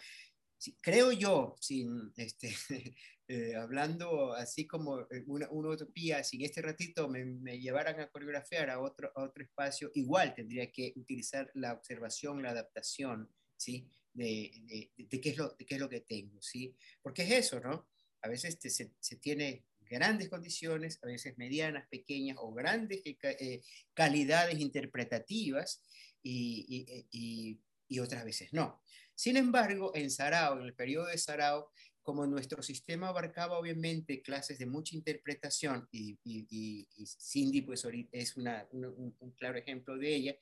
creo 0.81 1.13
yo, 1.13 1.55
sin, 1.61 2.13
este, 2.17 2.53
eh, 3.27 3.55
hablando 3.57 4.35
así 4.35 4.67
como 4.67 5.01
eh, 5.01 5.25
una, 5.27 5.49
utopía, 5.51 6.23
si 6.23 6.45
este 6.45 6.61
ratito 6.61 7.09
me, 7.09 7.59
llevaran 7.59 7.99
a 8.01 8.09
coreografiar 8.09 8.69
a 8.69 8.81
otro, 8.81 9.11
otro 9.15 9.43
espacio, 9.43 9.91
igual 9.95 10.35
tendría 10.35 10.71
que 10.71 10.93
utilizar 10.97 11.51
la 11.55 11.73
observación, 11.73 12.43
la 12.43 12.51
adaptación, 12.51 13.31
¿sí? 13.57 13.89
De, 14.13 14.91
de, 14.97 15.21
qué, 15.21 15.31
es 15.31 15.39
lo, 15.39 15.57
qué 15.57 15.75
es 15.75 15.81
lo 15.81 15.89
que 15.89 16.01
tengo, 16.03 16.41
¿sí? 16.43 16.77
Porque 17.01 17.23
es 17.23 17.31
eso, 17.47 17.61
¿no? 17.61 17.89
A 18.21 18.29
veces 18.29 18.59
se, 18.61 18.93
se, 18.99 19.17
tiene 19.17 19.65
grandes 19.81 20.29
condiciones, 20.29 20.99
a 21.03 21.07
veces 21.07 21.39
medianas, 21.39 21.89
pequeñas 21.89 22.37
o 22.41 22.53
grandes 22.53 23.01
eh, 23.05 23.63
calidades 23.95 24.61
interpretativas 24.61 25.83
y, 26.23 26.67
y, 26.69 27.07
y, 27.11 27.61
y, 27.89 27.99
otras 28.01 28.23
veces 28.25 28.53
no. 28.53 28.83
Sin 29.15 29.37
embargo, 29.39 29.93
en 29.95 30.11
Sarao, 30.11 30.59
en 30.59 30.67
el 30.67 30.75
periodo 30.75 31.07
de 31.07 31.19
Sarao, 31.19 31.71
como 32.05 32.27
nuestro 32.27 32.63
sistema 32.63 33.09
abarcaba 33.09 33.59
obviamente 33.59 34.23
clases 34.23 34.59
de 34.59 34.67
mucha 34.67 34.95
interpretación 34.95 35.89
y, 35.91 36.19
y, 36.23 36.87
Cindy 37.07 37.63
pues 37.63 37.85
es 38.13 38.37
una, 38.37 38.69
un, 38.71 39.35
claro 39.37 39.59
ejemplo 39.59 39.97
de 39.97 40.15
ella, 40.15 40.37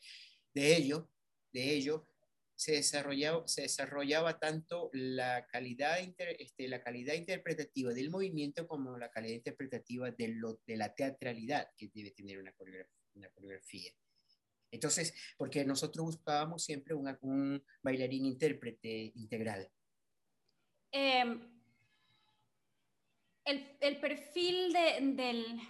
de 0.52 0.76
ello, 0.76 1.08
de 1.52 1.72
ello, 1.72 2.06
se 2.54 2.72
desarrollaba, 2.72 3.46
se 3.46 3.62
desarrollaba 3.62 4.38
tanto 4.38 4.90
la 4.92 5.46
calidad, 5.46 5.98
este, 6.38 6.68
la 6.68 6.82
calidad 6.82 7.14
interpretativa 7.14 7.92
del 7.94 8.10
movimiento 8.10 8.66
como 8.66 8.98
la 8.98 9.10
calidad 9.10 9.36
interpretativa 9.36 10.10
de, 10.10 10.28
lo, 10.28 10.60
de 10.66 10.76
la 10.76 10.94
teatralidad 10.94 11.70
que 11.76 11.90
debe 11.94 12.10
tener 12.10 12.38
una 12.38 12.52
coreografía. 12.52 12.92
Una 13.14 13.28
coreografía. 13.28 13.92
Entonces, 14.70 15.12
porque 15.36 15.66
nosotros 15.66 16.06
buscábamos 16.06 16.64
siempre 16.64 16.94
un 16.94 17.62
bailarín 17.82 18.24
intérprete 18.24 19.12
integral. 19.16 19.70
Em, 20.92 21.51
el, 23.44 23.76
el, 23.80 24.00
perfil 24.00 24.72
de, 24.72 24.98
del, 25.14 25.60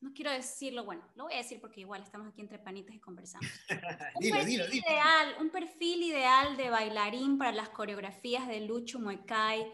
no 0.00 0.12
quiero 0.14 0.30
decirlo, 0.30 0.84
bueno, 0.84 1.02
lo 1.14 1.24
voy 1.24 1.34
a 1.34 1.38
decir 1.38 1.60
porque 1.60 1.80
igual 1.80 2.02
estamos 2.02 2.28
aquí 2.28 2.40
entre 2.40 2.58
panitas 2.58 2.94
y 2.94 3.00
conversamos. 3.00 3.48
Un, 4.14 4.22
dilo, 4.22 4.36
perfil, 4.36 4.60
dilo, 4.70 4.86
Ideal, 4.86 5.36
un 5.40 5.50
perfil 5.50 6.02
ideal 6.02 6.56
de 6.56 6.70
bailarín 6.70 7.38
para 7.38 7.52
las 7.52 7.68
coreografías 7.68 8.48
de 8.48 8.60
Lucho 8.60 8.98
Muecay 8.98 9.66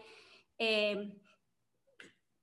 em, 0.57 1.13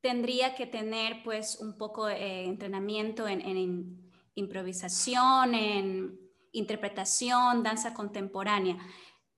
tendría 0.00 0.54
que 0.54 0.66
tener 0.66 1.23
pues 1.23 1.59
un 1.61 1.76
poco 1.76 2.06
de 2.06 2.44
entrenamiento 2.44 3.28
en, 3.28 3.40
en 3.40 4.11
improvisación, 4.35 5.54
en 5.54 6.25
interpretación, 6.52 7.62
danza 7.62 7.94
contemporánea. 7.94 8.78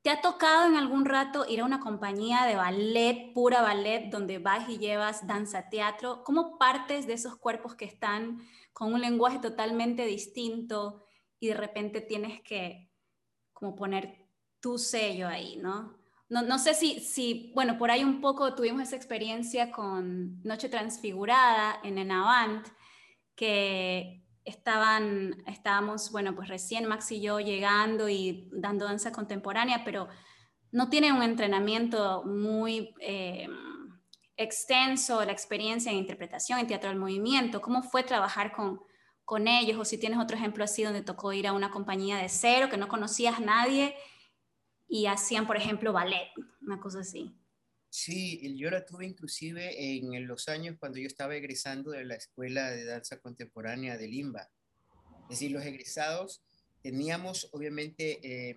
¿Te 0.06 0.12
ha 0.12 0.20
tocado 0.20 0.68
en 0.68 0.76
algún 0.76 1.04
rato 1.04 1.46
ir 1.48 1.62
a 1.62 1.64
una 1.64 1.80
compañía 1.80 2.44
de 2.44 2.54
ballet, 2.54 3.32
pura 3.34 3.60
ballet, 3.60 4.08
donde 4.08 4.38
vas 4.38 4.68
y 4.68 4.78
llevas 4.78 5.26
danza 5.26 5.68
teatro? 5.68 6.22
¿Cómo 6.22 6.58
partes 6.58 7.08
de 7.08 7.14
esos 7.14 7.34
cuerpos 7.34 7.74
que 7.74 7.86
están 7.86 8.38
con 8.72 8.94
un 8.94 9.00
lenguaje 9.00 9.40
totalmente 9.40 10.06
distinto 10.06 11.04
y 11.40 11.48
de 11.48 11.54
repente 11.54 12.00
tienes 12.02 12.40
que 12.42 12.88
como 13.52 13.74
poner 13.74 14.28
tu 14.60 14.78
sello 14.78 15.26
ahí, 15.26 15.56
¿no? 15.56 15.98
No, 16.28 16.42
no 16.42 16.60
sé 16.60 16.74
si, 16.74 17.00
si, 17.00 17.50
bueno, 17.56 17.76
por 17.76 17.90
ahí 17.90 18.04
un 18.04 18.20
poco 18.20 18.54
tuvimos 18.54 18.82
esa 18.82 18.94
experiencia 18.94 19.72
con 19.72 20.40
Noche 20.44 20.68
Transfigurada 20.68 21.80
en 21.82 21.98
Enavant, 21.98 22.64
que 23.34 24.24
estaban, 24.46 25.42
estábamos, 25.46 26.10
bueno, 26.12 26.34
pues 26.34 26.48
recién 26.48 26.86
Max 26.86 27.10
y 27.12 27.20
yo 27.20 27.40
llegando 27.40 28.08
y 28.08 28.48
dando 28.52 28.86
danza 28.86 29.12
contemporánea, 29.12 29.82
pero 29.84 30.08
no 30.70 30.88
tienen 30.88 31.14
un 31.14 31.22
entrenamiento 31.22 32.22
muy 32.24 32.94
eh, 33.00 33.48
extenso, 34.36 35.24
la 35.24 35.32
experiencia 35.32 35.90
en 35.90 35.98
interpretación, 35.98 36.60
en 36.60 36.68
teatro 36.68 36.90
del 36.90 36.98
movimiento. 36.98 37.60
¿Cómo 37.60 37.82
fue 37.82 38.04
trabajar 38.04 38.52
con, 38.52 38.80
con 39.24 39.48
ellos? 39.48 39.78
O 39.78 39.84
si 39.84 39.98
tienes 39.98 40.20
otro 40.20 40.36
ejemplo 40.36 40.62
así 40.62 40.84
donde 40.84 41.02
tocó 41.02 41.32
ir 41.32 41.48
a 41.48 41.52
una 41.52 41.70
compañía 41.70 42.16
de 42.16 42.28
cero, 42.28 42.68
que 42.70 42.76
no 42.76 42.88
conocías 42.88 43.38
a 43.38 43.40
nadie 43.40 43.96
y 44.88 45.06
hacían, 45.06 45.46
por 45.46 45.56
ejemplo, 45.56 45.92
ballet, 45.92 46.30
una 46.60 46.78
cosa 46.78 47.00
así. 47.00 47.36
Sí, 47.98 48.54
yo 48.58 48.68
la 48.70 48.84
tuve 48.84 49.06
inclusive 49.06 49.96
en 49.96 50.26
los 50.26 50.48
años 50.48 50.76
cuando 50.78 50.98
yo 50.98 51.06
estaba 51.06 51.34
egresando 51.34 51.92
de 51.92 52.04
la 52.04 52.14
Escuela 52.14 52.70
de 52.70 52.84
Danza 52.84 53.20
Contemporánea 53.20 53.96
de 53.96 54.06
Limba. 54.06 54.50
Es 55.22 55.40
decir, 55.40 55.50
los 55.50 55.64
egresados 55.64 56.42
teníamos 56.82 57.48
obviamente, 57.52 58.20
eh, 58.22 58.54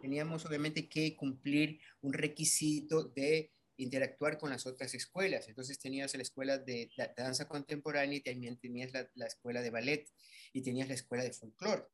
teníamos 0.00 0.46
obviamente 0.46 0.88
que 0.88 1.14
cumplir 1.14 1.80
un 2.00 2.14
requisito 2.14 3.04
de 3.04 3.52
interactuar 3.76 4.38
con 4.38 4.48
las 4.48 4.64
otras 4.64 4.94
escuelas. 4.94 5.48
Entonces 5.48 5.78
tenías 5.78 6.14
la 6.14 6.22
escuela 6.22 6.56
de, 6.56 6.90
danza 7.14 7.46
contemporánea 7.46 8.16
y 8.16 8.22
también 8.22 8.56
tenías 8.56 8.90
la, 8.94 9.06
la, 9.16 9.26
escuela 9.26 9.60
de 9.60 9.68
ballet 9.68 10.08
y 10.54 10.62
tenías 10.62 10.88
la 10.88 10.94
escuela 10.94 11.24
de 11.24 11.34
folclore, 11.34 11.84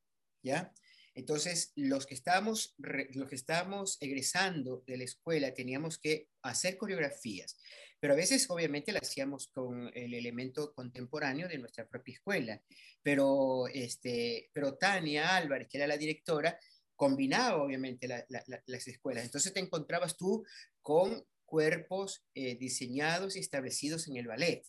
¿ya? 0.44 0.73
Entonces, 1.18 1.72
los 1.75 2.06
que, 2.06 2.14
estábamos, 2.14 2.76
los 2.78 3.28
que 3.28 3.34
estábamos 3.34 3.96
egresando 4.00 4.84
de 4.87 4.98
la 4.98 5.02
escuela 5.02 5.52
teníamos 5.52 5.98
que 5.98 6.28
hacer 6.42 6.76
coreografías, 6.76 7.58
pero 7.98 8.12
a 8.12 8.16
veces 8.16 8.48
obviamente 8.48 8.92
las 8.92 9.02
hacíamos 9.02 9.48
con 9.48 9.90
el 9.94 10.14
elemento 10.14 10.72
contemporáneo 10.72 11.48
de 11.48 11.58
nuestra 11.58 11.88
propia 11.88 12.14
escuela. 12.14 12.62
Pero, 13.02 13.66
este, 13.66 14.48
pero 14.52 14.76
Tania 14.76 15.34
Álvarez, 15.34 15.66
que 15.68 15.78
era 15.78 15.88
la 15.88 15.96
directora, 15.96 16.56
combinaba 16.94 17.64
obviamente 17.64 18.06
las 18.06 18.87
escuelas. 18.87 19.25
Entonces 19.25 19.52
te 19.52 19.58
encontrabas 19.58 20.16
tú 20.16 20.44
con 20.82 21.26
cuerpos 21.44 22.22
eh, 22.32 22.56
diseñados 22.56 23.34
y 23.34 23.40
establecidos 23.40 24.06
en 24.06 24.18
el 24.18 24.28
ballet, 24.28 24.62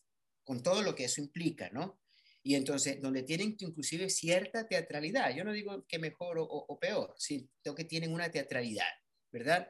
con 0.44 0.64
todo 0.64 0.82
lo 0.82 0.96
que 0.96 1.04
eso 1.04 1.22
implica, 1.22 1.70
¿no? 1.70 2.00
Y 2.42 2.56
entonces, 2.56 3.02
donde 3.02 3.24
tienen 3.24 3.56
inclusive 3.60 4.10
cierta 4.10 4.68
teatralidad, 4.68 5.36
yo 5.36 5.44
no 5.44 5.52
digo 5.52 5.86
que 5.88 6.00
mejor 6.00 6.38
o, 6.40 6.80
peor, 6.80 7.14
sino 7.18 7.76
que 7.76 7.84
tienen 7.84 8.14
una 8.14 8.32
teatralidad, 8.32 8.90
¿verdad? 9.32 9.68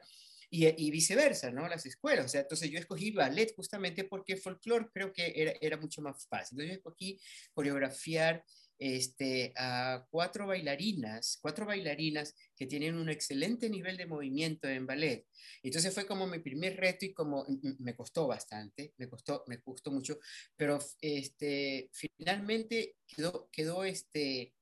Y, 0.48 0.66
y, 0.66 0.90
viceversa, 0.90 1.50
¿no? 1.50 1.68
Las 1.68 1.86
escuelas. 1.86 2.26
O 2.26 2.28
sea, 2.28 2.40
entonces 2.42 2.70
yo 2.70 2.78
escogí 2.78 3.12
ballet 3.12 3.54
justamente 3.54 4.04
porque 4.04 4.36
folclore 4.36 4.88
creo 4.92 5.12
que 5.12 5.32
era, 5.34 5.52
era 5.60 5.76
mucho 5.76 6.02
más 6.02 6.26
fácil. 6.26 6.60
Entonces 6.60 6.68
yo 6.68 6.78
escogí 6.78 7.20
coreografiar 7.52 8.44
este, 8.80 9.52
a 9.56 10.06
cuatro 10.10 10.46
bailarinas, 10.46 11.38
cuatro 11.42 11.66
bailarinas 11.66 12.34
que 12.56 12.66
tienen 12.66 12.96
un 12.96 13.10
excelente 13.10 13.68
nivel 13.68 13.98
de 13.98 14.06
movimiento 14.06 14.68
en 14.68 14.86
ballet. 14.86 15.26
Entonces 15.62 15.92
fue 15.92 16.06
como 16.06 16.26
mi 16.26 16.38
primer 16.38 16.78
reto 16.78 17.04
y 17.04 17.12
como 17.12 17.46
me 17.78 17.94
costó 17.94 18.26
bastante, 18.26 18.94
me 18.96 19.06
costó, 19.08 19.44
me 19.48 19.58
gustó 19.58 19.92
mucho, 19.92 20.18
pero 20.56 20.78
este, 21.02 21.90
finalmente 21.92 22.96
quedó, 23.06 23.50
quedó, 23.52 23.84
este, 23.84 24.54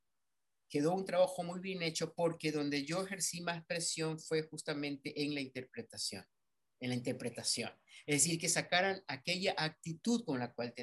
quedó 0.68 0.94
un 0.94 1.04
trabajo 1.04 1.44
muy 1.44 1.60
bien 1.60 1.82
hecho 1.82 2.12
porque 2.12 2.50
donde 2.50 2.84
yo 2.84 3.04
ejercí 3.04 3.40
más 3.40 3.64
presión 3.66 4.18
fue 4.18 4.42
justamente 4.42 5.22
en 5.22 5.32
la 5.34 5.40
interpretación 5.40 6.26
en 6.80 6.90
la 6.90 6.96
interpretación. 6.96 7.70
Es 8.06 8.22
decir, 8.22 8.38
que 8.40 8.48
sacaran 8.48 9.02
aquella 9.06 9.54
actitud 9.56 10.24
con 10.24 10.38
la, 10.38 10.52
cual 10.52 10.74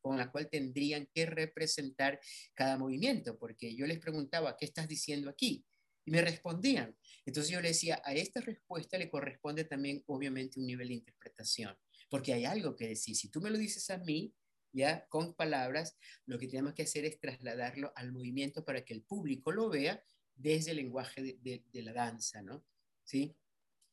con 0.00 0.16
la 0.16 0.30
cual 0.30 0.48
tendrían 0.50 1.08
que 1.12 1.26
representar 1.26 2.20
cada 2.54 2.78
movimiento, 2.78 3.38
porque 3.38 3.74
yo 3.74 3.86
les 3.86 3.98
preguntaba, 3.98 4.56
¿qué 4.56 4.64
estás 4.64 4.88
diciendo 4.88 5.30
aquí? 5.30 5.64
Y 6.04 6.10
me 6.10 6.22
respondían. 6.22 6.96
Entonces 7.24 7.52
yo 7.52 7.60
le 7.60 7.68
decía, 7.68 8.02
a 8.04 8.14
esta 8.14 8.40
respuesta 8.40 8.98
le 8.98 9.10
corresponde 9.10 9.64
también, 9.64 10.02
obviamente, 10.06 10.58
un 10.58 10.66
nivel 10.66 10.88
de 10.88 10.94
interpretación, 10.94 11.76
porque 12.10 12.32
hay 12.32 12.44
algo 12.44 12.74
que 12.74 12.88
decir. 12.88 13.16
Si 13.16 13.28
tú 13.28 13.40
me 13.40 13.50
lo 13.50 13.58
dices 13.58 13.88
a 13.90 13.98
mí, 13.98 14.34
ya 14.72 15.06
con 15.08 15.34
palabras, 15.34 15.96
lo 16.26 16.38
que 16.38 16.48
tenemos 16.48 16.74
que 16.74 16.82
hacer 16.82 17.04
es 17.04 17.20
trasladarlo 17.20 17.92
al 17.94 18.10
movimiento 18.10 18.64
para 18.64 18.84
que 18.84 18.94
el 18.94 19.02
público 19.02 19.52
lo 19.52 19.68
vea 19.68 20.02
desde 20.34 20.70
el 20.70 20.78
lenguaje 20.78 21.22
de, 21.22 21.62
de 21.70 21.82
la 21.82 21.92
danza, 21.92 22.42
¿no? 22.42 22.64
¿Sí? 23.04 23.36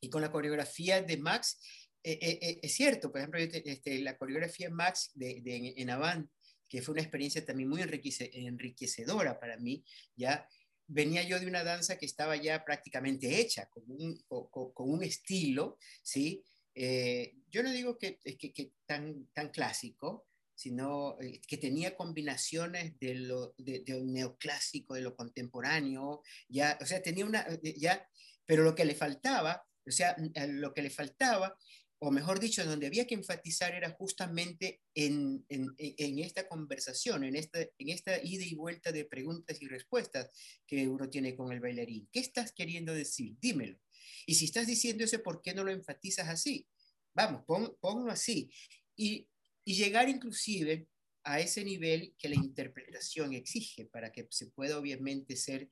Y 0.00 0.08
con 0.08 0.22
la 0.22 0.32
coreografía 0.32 1.02
de 1.02 1.18
Max, 1.18 1.58
eh, 2.02 2.18
eh, 2.20 2.38
eh, 2.40 2.60
es 2.62 2.74
cierto, 2.74 3.10
por 3.10 3.20
ejemplo, 3.20 3.40
este, 3.40 3.98
la 4.00 4.16
coreografía 4.16 4.70
Max 4.70 5.10
de, 5.14 5.40
de, 5.40 5.74
en 5.76 5.90
Avant, 5.90 6.30
que 6.68 6.82
fue 6.82 6.92
una 6.92 7.02
experiencia 7.02 7.44
también 7.44 7.68
muy 7.68 7.82
enriquecedora 7.82 9.38
para 9.40 9.56
mí, 9.56 9.84
ya 10.16 10.48
venía 10.86 11.22
yo 11.22 11.38
de 11.38 11.46
una 11.46 11.64
danza 11.64 11.98
que 11.98 12.06
estaba 12.06 12.36
ya 12.36 12.64
prácticamente 12.64 13.40
hecha, 13.40 13.68
con 13.68 13.84
un, 13.88 14.18
con, 14.28 14.90
un 14.90 15.02
estilo, 15.02 15.78
¿sí? 16.02 16.44
yo 16.74 17.62
no 17.62 17.72
digo 17.72 17.98
que, 17.98 18.18
que, 18.18 18.52
que, 18.52 18.72
tan, 18.86 19.26
tan 19.32 19.50
clásico, 19.50 20.26
sino 20.60 21.18
eh, 21.22 21.40
que 21.48 21.56
tenía 21.56 21.96
combinaciones 21.96 22.98
de 22.98 23.14
lo 23.14 23.54
de, 23.56 23.82
neoclásico, 24.04 24.92
de 24.92 25.00
lo 25.00 25.16
contemporáneo, 25.16 26.22
ya, 26.50 26.76
o 26.82 26.84
sea, 26.84 27.00
tenía 27.00 27.24
una, 27.24 27.46
eh, 27.62 27.74
ya, 27.78 28.06
pero 28.44 28.62
lo 28.62 28.74
que 28.74 28.84
le 28.84 28.94
faltaba, 28.94 29.64
o 29.86 29.90
sea, 29.90 30.14
lo 30.48 30.74
que 30.74 30.82
le 30.82 30.90
faltaba 30.90 31.56
o 32.02 32.10
mejor 32.10 32.40
dicho, 32.40 32.64
donde 32.64 32.86
había 32.86 33.06
que 33.06 33.14
enfatizar 33.14 33.74
era 33.74 33.90
justamente 33.90 34.80
en, 34.94 35.44
esta 35.48 36.48
conversación, 36.48 37.24
en 37.24 37.36
esta, 37.36 37.60
en 37.60 37.88
esta 37.90 38.22
ida 38.24 38.42
y 38.42 38.54
vuelta 38.54 38.90
de 38.90 39.04
preguntas 39.04 39.60
y 39.60 39.68
respuestas 39.68 40.30
que 40.66 40.88
uno 40.88 41.10
tiene 41.10 41.36
con 41.36 41.52
el 41.52 41.60
bailarín. 41.60 42.08
¿Qué 42.10 42.20
estás 42.20 42.52
queriendo 42.52 42.94
decir? 42.94 43.36
Dímelo. 43.38 43.78
Y 44.26 44.36
si 44.36 44.46
estás 44.46 44.66
diciendo 44.66 45.04
eso, 45.04 45.22
¿por 45.22 45.42
qué 45.42 45.52
no 45.52 45.62
lo 45.62 45.72
enfatizas 45.72 46.28
así? 46.28 46.66
Vamos, 47.14 47.44
ponlo 47.46 48.10
así. 48.10 48.50
Y, 48.96 49.26
llegar 49.64 50.08
inclusive 50.08 50.88
a 51.22 51.38
ese 51.38 51.62
nivel 51.64 52.14
que 52.18 52.28
la 52.28 52.34
interpretación 52.34 53.34
exige 53.34 53.84
para 53.84 54.10
que 54.10 54.26
se 54.30 54.46
pueda 54.46 54.78
obviamente 54.78 55.36
ser, 55.36 55.68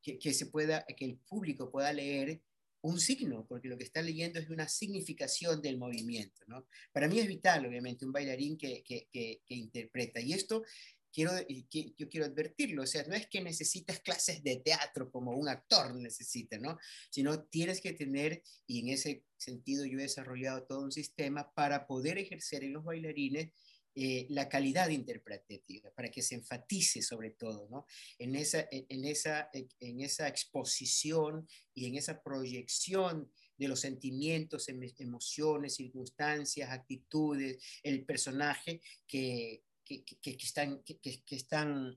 que, 0.00 0.18
que 0.18 0.32
se 0.32 0.46
pueda, 0.46 0.86
que 0.96 1.04
el 1.04 1.18
público 1.18 1.70
pueda 1.70 1.92
leer 1.92 2.40
un 2.84 3.00
signo, 3.00 3.46
porque 3.48 3.68
lo 3.68 3.78
que 3.78 3.84
está 3.84 4.02
leyendo 4.02 4.38
es 4.38 4.50
una 4.50 4.68
significación 4.68 5.62
del 5.62 5.78
movimiento. 5.78 6.42
¿no? 6.46 6.66
Para 6.92 7.08
mí 7.08 7.18
es 7.18 7.26
vital, 7.26 7.64
obviamente, 7.64 8.04
un 8.04 8.12
bailarín 8.12 8.58
que, 8.58 8.82
que, 8.84 9.40
interpreta. 9.48 10.20
Y 10.20 10.34
esto 10.34 10.62
quiero, 11.10 11.32
yo 11.48 12.08
quiero 12.10 12.26
advertirlo, 12.26 12.82
o 12.82 12.86
sea, 12.86 13.02
no 13.04 13.14
es 13.14 13.26
que 13.26 13.40
necesitas 13.40 14.00
clases 14.00 14.42
de 14.42 14.56
teatro 14.56 15.10
como 15.10 15.32
un 15.32 15.48
actor 15.48 15.94
necesita, 15.96 16.58
¿no? 16.58 16.76
Sino 17.08 17.44
tienes 17.44 17.80
que 17.80 17.94
tener, 17.94 18.42
y 18.66 18.80
en 18.80 18.88
ese 18.88 19.24
sentido 19.38 19.86
yo 19.86 19.98
he 19.98 20.02
desarrollado 20.02 20.64
todo 20.64 20.82
un 20.82 20.92
sistema 20.92 21.50
para 21.54 21.86
poder 21.86 22.18
ejercer 22.18 22.64
en 22.64 22.74
los 22.74 22.84
bailarines 22.84 23.50
eh, 23.96 24.26
la 24.30 24.48
calidad 24.48 24.88
interpretativa, 24.88 25.90
para 25.92 26.10
que 26.10 26.20
se 26.20 26.34
enfatice 26.34 27.00
sobre 27.00 27.30
todo 27.30 27.68
¿no? 27.70 27.86
en, 28.18 28.34
esa, 28.34 28.66
en, 28.70 29.04
esa, 29.04 29.50
en 29.52 30.00
esa 30.00 30.26
exposición 30.26 31.46
y 31.72 31.86
en 31.86 31.94
esa 31.94 32.20
proyección 32.20 33.30
de 33.56 33.68
los 33.68 33.80
sentimientos, 33.80 34.68
em, 34.68 34.80
emociones, 34.98 35.76
circunstancias, 35.76 36.70
actitudes, 36.70 37.62
el 37.84 38.04
personaje 38.04 38.80
que, 39.06 39.62
que, 39.84 40.04
que, 40.04 40.30
están, 40.30 40.82
que, 40.82 41.22
están 41.30 41.96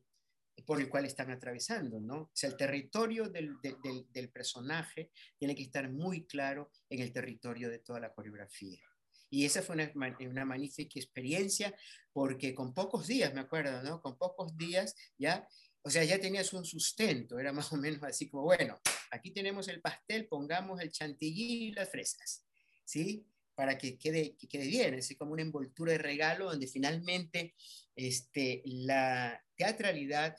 por 0.66 0.80
el 0.80 0.90
cual 0.90 1.06
están 1.06 1.32
atravesando, 1.32 2.00
¿no? 2.00 2.16
O 2.16 2.32
sea, 2.34 2.50
el 2.50 2.58
territorio 2.58 3.30
del, 3.30 3.60
del, 3.62 4.06
del 4.12 4.30
personaje 4.30 5.12
tiene 5.38 5.56
que 5.56 5.64
estar 5.64 5.90
muy 5.92 6.26
claro 6.28 6.70
en 6.90 7.02
el 7.02 7.12
territorio 7.12 7.70
de 7.70 7.80
toda 7.80 8.00
la 8.00 8.14
coreografía. 8.14 8.84
Y 9.30 9.46
esa 9.46 9.62
fue 9.62 9.76
una, 9.76 9.92
una 10.30 10.46
magnífica 10.46 11.00
experiencia 11.00 11.76
porque 12.14 12.56
con 12.56 12.74
pocos 12.74 13.08
días, 13.08 13.34
me 13.34 13.42
acuerdo, 13.42 13.84
¿no? 13.84 14.02
Con 14.02 14.18
pocos 14.18 14.58
días 14.58 14.96
ya, 15.18 15.48
o 15.82 15.90
sea, 15.90 16.04
ya 16.04 16.20
tenías 16.20 16.52
un 16.54 16.66
sustento, 16.66 17.38
era 17.38 17.54
más 17.54 17.72
o 17.72 17.78
menos 17.78 18.02
así 18.04 18.30
como, 18.30 18.44
bueno, 18.44 18.80
aquí 19.12 19.32
tenemos 19.32 19.68
el 19.68 19.82
pastel, 19.82 20.28
pongamos 20.28 20.82
el 20.82 20.92
chantilly 20.92 21.68
y 21.68 21.72
las 21.74 21.90
fresas, 21.90 22.46
¿sí? 22.84 23.26
Para 23.54 23.78
que 23.78 23.98
quede, 23.98 24.36
que 24.36 24.48
quede 24.48 24.68
bien, 24.68 24.96
así 24.96 25.16
como 25.16 25.34
una 25.34 25.42
envoltura 25.42 25.92
de 25.92 26.00
regalo 26.00 26.50
donde 26.50 26.68
finalmente 26.68 27.54
este, 27.96 28.62
la 28.66 29.44
teatralidad 29.56 30.38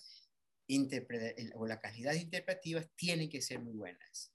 o 1.55 1.67
la 1.67 1.81
calidad 1.81 2.15
interpretativa 2.15 2.83
tienen 2.95 3.29
que 3.29 3.41
ser 3.41 3.61
muy 3.61 3.75
buenas. 3.75 4.33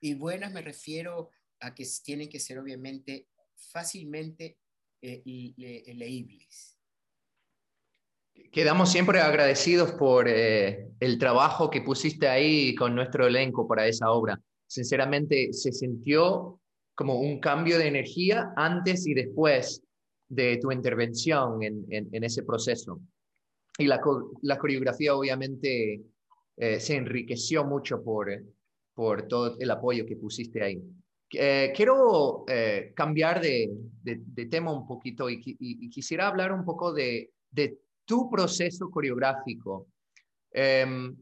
Y 0.00 0.14
buenas 0.14 0.52
me 0.52 0.62
refiero 0.62 1.30
a 1.60 1.74
que 1.74 1.86
tienen 2.02 2.28
que 2.28 2.40
ser 2.40 2.58
obviamente 2.58 3.28
fácilmente 3.56 4.58
eh, 5.02 5.22
leíbles. 5.94 6.78
Quedamos 8.50 8.90
siempre 8.90 9.20
agradecidos 9.20 9.92
por 9.92 10.28
eh, 10.28 10.88
el 11.00 11.18
trabajo 11.18 11.70
que 11.70 11.82
pusiste 11.82 12.28
ahí 12.28 12.74
con 12.74 12.94
nuestro 12.94 13.26
elenco 13.26 13.66
para 13.68 13.86
esa 13.86 14.10
obra. 14.10 14.40
Sinceramente, 14.66 15.52
se 15.52 15.72
sintió 15.72 16.60
como 16.94 17.20
un 17.20 17.38
cambio 17.40 17.78
de 17.78 17.88
energía 17.88 18.52
antes 18.56 19.06
y 19.06 19.14
después 19.14 19.82
de 20.28 20.56
tu 20.56 20.72
intervención 20.72 21.62
en, 21.62 22.24
ese 22.24 22.42
proceso. 22.42 23.00
Y 23.76 23.86
la, 23.86 24.00
coreografía 24.00 25.14
obviamente 25.14 26.02
eh, 26.56 26.80
se 26.80 26.96
enriqueció 26.96 27.64
mucho 27.64 28.02
por 28.02 29.28
todo 29.28 29.56
el 29.58 29.70
apoyo 29.70 30.06
que 30.06 30.16
pusiste 30.16 30.62
ahí. 30.62 30.82
Eh, 31.38 31.72
quiero 31.74 32.44
eh, 32.48 32.92
cambiar 32.94 33.40
de, 33.40 33.70
tema 34.50 34.72
un 34.72 34.86
poquito 34.86 35.28
y, 35.28 35.40
quisiera 35.90 36.28
hablar 36.28 36.52
un 36.52 36.64
poco 36.64 36.92
de, 36.92 37.32
tu 38.04 38.28
proceso 38.30 38.90
coreográfico. 38.90 39.88
Em, 40.50 41.16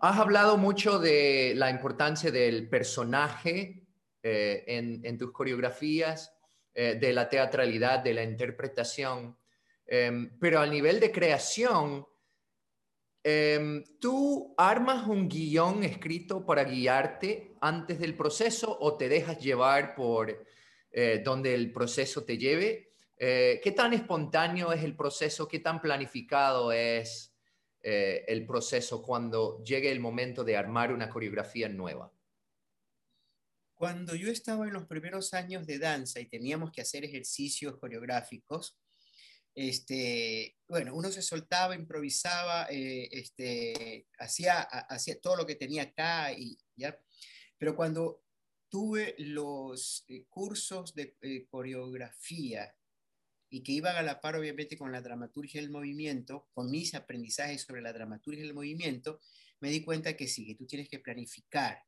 has 0.00 0.18
hablado 0.18 0.56
mucho 0.56 0.98
de 0.98 1.52
la 1.54 1.70
importancia 1.70 2.30
del 2.30 2.68
personaje 2.68 3.86
eh, 4.22 4.64
en, 4.66 5.18
tus 5.18 5.32
coreografías, 5.32 6.32
de 6.74 7.12
la 7.12 7.28
teatralidad, 7.28 8.00
de 8.00 8.14
la 8.14 8.24
interpretación, 8.24 9.36
em, 9.86 10.36
pero 10.40 10.58
al 10.58 10.70
nivel 10.70 10.98
de 10.98 11.12
creación, 11.12 12.04
Em, 13.26 13.82
¿Tú 13.98 14.54
armas 14.58 15.06
un 15.08 15.30
guion 15.30 15.82
escrito 15.82 16.44
para 16.44 16.62
guiarte 16.64 17.56
antes 17.62 17.98
del 17.98 18.14
proceso 18.14 18.76
o 18.78 18.98
te 18.98 19.08
dejas 19.08 19.40
llevar 19.40 19.94
por 19.94 20.44
eh, 20.92 21.22
donde 21.24 21.54
el 21.54 21.72
proceso 21.72 22.22
te 22.24 22.36
lleve? 22.36 22.92
Eh, 23.16 23.62
¿Qué 23.64 23.72
tan 23.72 23.94
espontáneo 23.94 24.74
es 24.74 24.84
el 24.84 24.94
proceso? 24.94 25.48
¿Qué 25.48 25.60
tan 25.60 25.80
planificado 25.80 26.70
es 26.70 27.34
eh, 27.80 28.26
el 28.28 28.44
proceso 28.44 29.02
cuando 29.02 29.64
llegue 29.64 29.90
el 29.90 30.00
momento 30.00 30.44
de 30.44 30.58
armar 30.58 30.92
una 30.92 31.08
coreografía 31.08 31.70
nueva? 31.70 32.12
Cuando 33.74 34.14
yo 34.14 34.30
estaba 34.30 34.66
en 34.66 34.74
los 34.74 34.84
primeros 34.84 35.32
años 35.32 35.66
de 35.66 35.78
danza 35.78 36.20
y 36.20 36.26
teníamos 36.26 36.70
que 36.72 36.82
hacer 36.82 37.06
ejercicios 37.06 37.78
coreográficos, 37.78 38.76
este, 39.54 40.56
bueno, 40.66 40.94
uno 40.94 41.10
se 41.10 41.22
soltaba, 41.22 41.76
improvisaba, 41.76 42.66
eh, 42.70 43.08
este, 43.12 44.08
hacía, 44.18 44.68
todo 45.22 45.36
lo 45.36 45.46
que 45.46 45.54
tenía 45.54 45.82
acá, 45.82 46.32
y, 46.32 46.58
¿ya? 46.76 46.98
pero 47.56 47.76
cuando 47.76 48.24
tuve 48.68 49.14
los 49.18 50.04
eh, 50.08 50.24
cursos 50.28 50.94
de 50.94 51.16
eh, 51.22 51.46
coreografía 51.48 52.74
y 53.48 53.62
que 53.62 53.72
iban 53.72 53.94
a 53.96 54.02
la 54.02 54.20
par 54.20 54.34
obviamente 54.36 54.76
con 54.76 54.90
la 54.90 55.00
dramaturgia 55.00 55.60
del 55.60 55.70
movimiento, 55.70 56.48
con 56.52 56.70
mis 56.70 56.94
aprendizajes 56.94 57.62
sobre 57.62 57.82
la 57.82 57.92
dramaturgia 57.92 58.42
del 58.42 58.54
movimiento, 58.54 59.20
me 59.60 59.70
di 59.70 59.82
cuenta 59.82 60.16
que 60.16 60.26
sí, 60.26 60.46
que 60.46 60.56
tú 60.56 60.66
tienes 60.66 60.88
que 60.88 60.98
planificar. 60.98 61.78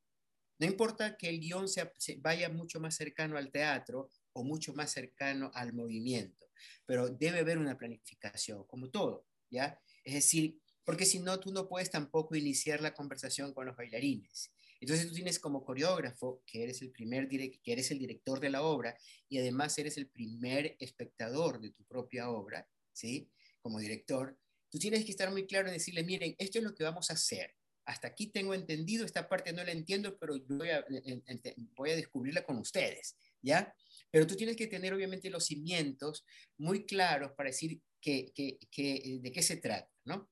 No 0.58 0.66
importa 0.66 1.16
que 1.16 1.28
el 1.28 1.40
guion 1.40 1.68
se 1.68 1.90
vaya 2.18 2.48
mucho 2.48 2.78
más 2.78 2.94
cercano 2.94 3.36
al 3.36 3.50
teatro 3.50 4.10
o 4.32 4.44
mucho 4.44 4.72
más 4.74 4.92
cercano 4.92 5.50
al 5.54 5.72
movimiento 5.72 6.45
pero 6.84 7.08
debe 7.08 7.40
haber 7.40 7.58
una 7.58 7.76
planificación, 7.76 8.64
como 8.66 8.90
todo, 8.90 9.26
¿ya? 9.50 9.80
Es 10.04 10.14
decir, 10.14 10.60
porque 10.84 11.04
si 11.04 11.18
no, 11.18 11.40
tú 11.40 11.52
no 11.52 11.68
puedes 11.68 11.90
tampoco 11.90 12.36
iniciar 12.36 12.80
la 12.80 12.94
conversación 12.94 13.52
con 13.52 13.66
los 13.66 13.76
bailarines. 13.76 14.52
Entonces 14.80 15.08
tú 15.08 15.14
tienes 15.14 15.38
como 15.38 15.64
coreógrafo, 15.64 16.42
que 16.46 16.62
eres 16.62 16.82
el 16.82 16.90
primer 16.90 17.28
que 17.28 17.60
eres 17.64 17.90
el 17.90 17.98
director 17.98 18.40
de 18.40 18.50
la 18.50 18.62
obra 18.62 18.96
y 19.28 19.38
además 19.38 19.76
eres 19.78 19.96
el 19.96 20.06
primer 20.08 20.76
espectador 20.78 21.60
de 21.60 21.70
tu 21.70 21.84
propia 21.84 22.30
obra, 22.30 22.68
¿sí? 22.92 23.28
Como 23.60 23.78
director, 23.78 24.38
tú 24.70 24.78
tienes 24.78 25.04
que 25.04 25.10
estar 25.10 25.30
muy 25.30 25.46
claro 25.46 25.68
en 25.68 25.74
decirle, 25.74 26.04
miren, 26.04 26.36
esto 26.38 26.58
es 26.58 26.64
lo 26.64 26.74
que 26.74 26.84
vamos 26.84 27.10
a 27.10 27.14
hacer. 27.14 27.54
Hasta 27.84 28.08
aquí 28.08 28.26
tengo 28.28 28.52
entendido, 28.52 29.04
esta 29.04 29.28
parte 29.28 29.52
no 29.52 29.64
la 29.64 29.72
entiendo, 29.72 30.18
pero 30.18 30.34
voy 30.48 30.70
a, 30.70 30.84
voy 31.76 31.90
a 31.90 31.96
descubrirla 31.96 32.44
con 32.44 32.58
ustedes, 32.58 33.16
¿ya? 33.42 33.74
Pero 34.16 34.26
tú 34.26 34.34
tienes 34.34 34.56
que 34.56 34.66
tener 34.66 34.94
obviamente 34.94 35.28
los 35.28 35.44
cimientos 35.44 36.24
muy 36.56 36.86
claros 36.86 37.32
para 37.32 37.50
decir 37.50 37.82
que, 38.00 38.32
que, 38.34 39.18
de 39.20 39.30
qué 39.30 39.42
se 39.42 39.58
trata, 39.58 39.90
¿no? 40.06 40.30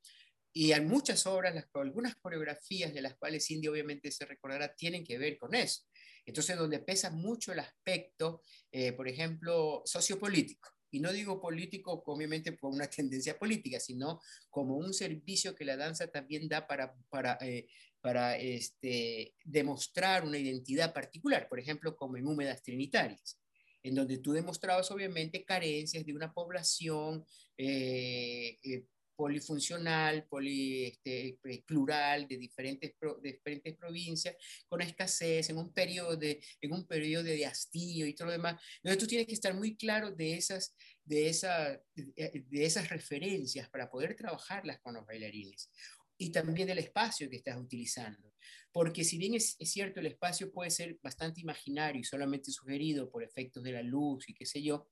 Y 0.54 0.72
hay 0.72 0.80
muchas 0.80 1.26
obras, 1.26 1.54
las, 1.54 1.66
algunas 1.74 2.16
coreografías 2.16 2.94
de 2.94 3.02
las 3.02 3.14
cuales 3.16 3.44
Cindy 3.46 3.68
obviamente 3.68 4.10
se 4.10 4.24
recordará, 4.24 4.74
tienen 4.74 5.04
que 5.04 5.18
ver 5.18 5.36
con 5.36 5.54
eso. 5.54 5.82
Entonces, 6.24 6.56
donde 6.56 6.78
pesa 6.78 7.10
mucho 7.10 7.52
el 7.52 7.58
aspecto, 7.58 8.40
eh, 8.72 8.94
por 8.94 9.06
ejemplo, 9.06 9.82
sociopolítico. 9.84 10.70
Y 10.90 11.00
no 11.00 11.12
digo 11.12 11.38
político, 11.38 12.02
obviamente, 12.06 12.52
por 12.52 12.72
una 12.72 12.86
tendencia 12.88 13.38
política, 13.38 13.78
sino 13.80 14.18
como 14.48 14.78
un 14.78 14.94
servicio 14.94 15.54
que 15.54 15.66
la 15.66 15.76
danza 15.76 16.06
también 16.06 16.48
da 16.48 16.66
para, 16.66 16.94
para, 17.10 17.36
eh, 17.42 17.66
para 18.00 18.38
este, 18.38 19.34
demostrar 19.44 20.24
una 20.24 20.38
identidad 20.38 20.94
particular, 20.94 21.50
por 21.50 21.60
ejemplo, 21.60 21.94
como 21.94 22.16
en 22.16 22.26
Húmedas 22.26 22.62
Trinitarias 22.62 23.43
en 23.84 23.94
donde 23.94 24.18
tú 24.18 24.32
demostrabas 24.32 24.90
obviamente 24.90 25.44
carencias 25.44 26.04
de 26.04 26.14
una 26.14 26.32
población 26.32 27.24
eh, 27.56 28.58
eh, 28.64 28.86
polifuncional, 29.14 30.26
poli, 30.26 30.86
este, 30.86 31.38
eh, 31.44 31.62
plural, 31.64 32.26
de 32.26 32.38
diferentes, 32.38 32.94
de 33.22 33.32
diferentes 33.32 33.76
provincias, 33.76 34.34
con 34.68 34.80
escasez, 34.80 35.50
en 35.50 35.58
un 35.58 35.72
periodo 35.72 36.16
de, 36.16 36.42
en 36.60 36.72
un 36.72 36.86
periodo 36.86 37.24
de 37.24 37.46
hastío 37.46 38.06
y 38.06 38.14
todo 38.14 38.26
lo 38.26 38.32
demás. 38.32 38.60
Entonces 38.78 38.98
tú 38.98 39.06
tienes 39.06 39.26
que 39.26 39.34
estar 39.34 39.54
muy 39.54 39.76
claro 39.76 40.10
de 40.10 40.34
esas, 40.34 40.74
de, 41.04 41.28
esa, 41.28 41.80
de 41.94 42.64
esas 42.64 42.88
referencias 42.88 43.68
para 43.68 43.88
poder 43.90 44.16
trabajarlas 44.16 44.80
con 44.80 44.94
los 44.94 45.06
bailarines 45.06 45.70
y 46.16 46.30
también 46.30 46.68
del 46.68 46.78
espacio 46.78 47.28
que 47.28 47.36
estás 47.36 47.56
utilizando. 47.56 48.32
Porque 48.72 49.04
si 49.04 49.18
bien 49.18 49.34
es, 49.34 49.56
cierto, 49.60 50.00
el 50.00 50.06
espacio 50.06 50.50
puede 50.52 50.70
ser 50.70 50.98
bastante 51.02 51.40
imaginario 51.40 52.00
y 52.00 52.04
solamente 52.04 52.50
sugerido 52.50 53.10
por 53.10 53.22
efectos 53.22 53.62
de 53.62 53.72
la 53.72 53.82
luz 53.82 54.28
y 54.28 54.34
qué 54.34 54.46
sé 54.46 54.62
yo, 54.62 54.88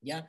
¿ya? 0.00 0.28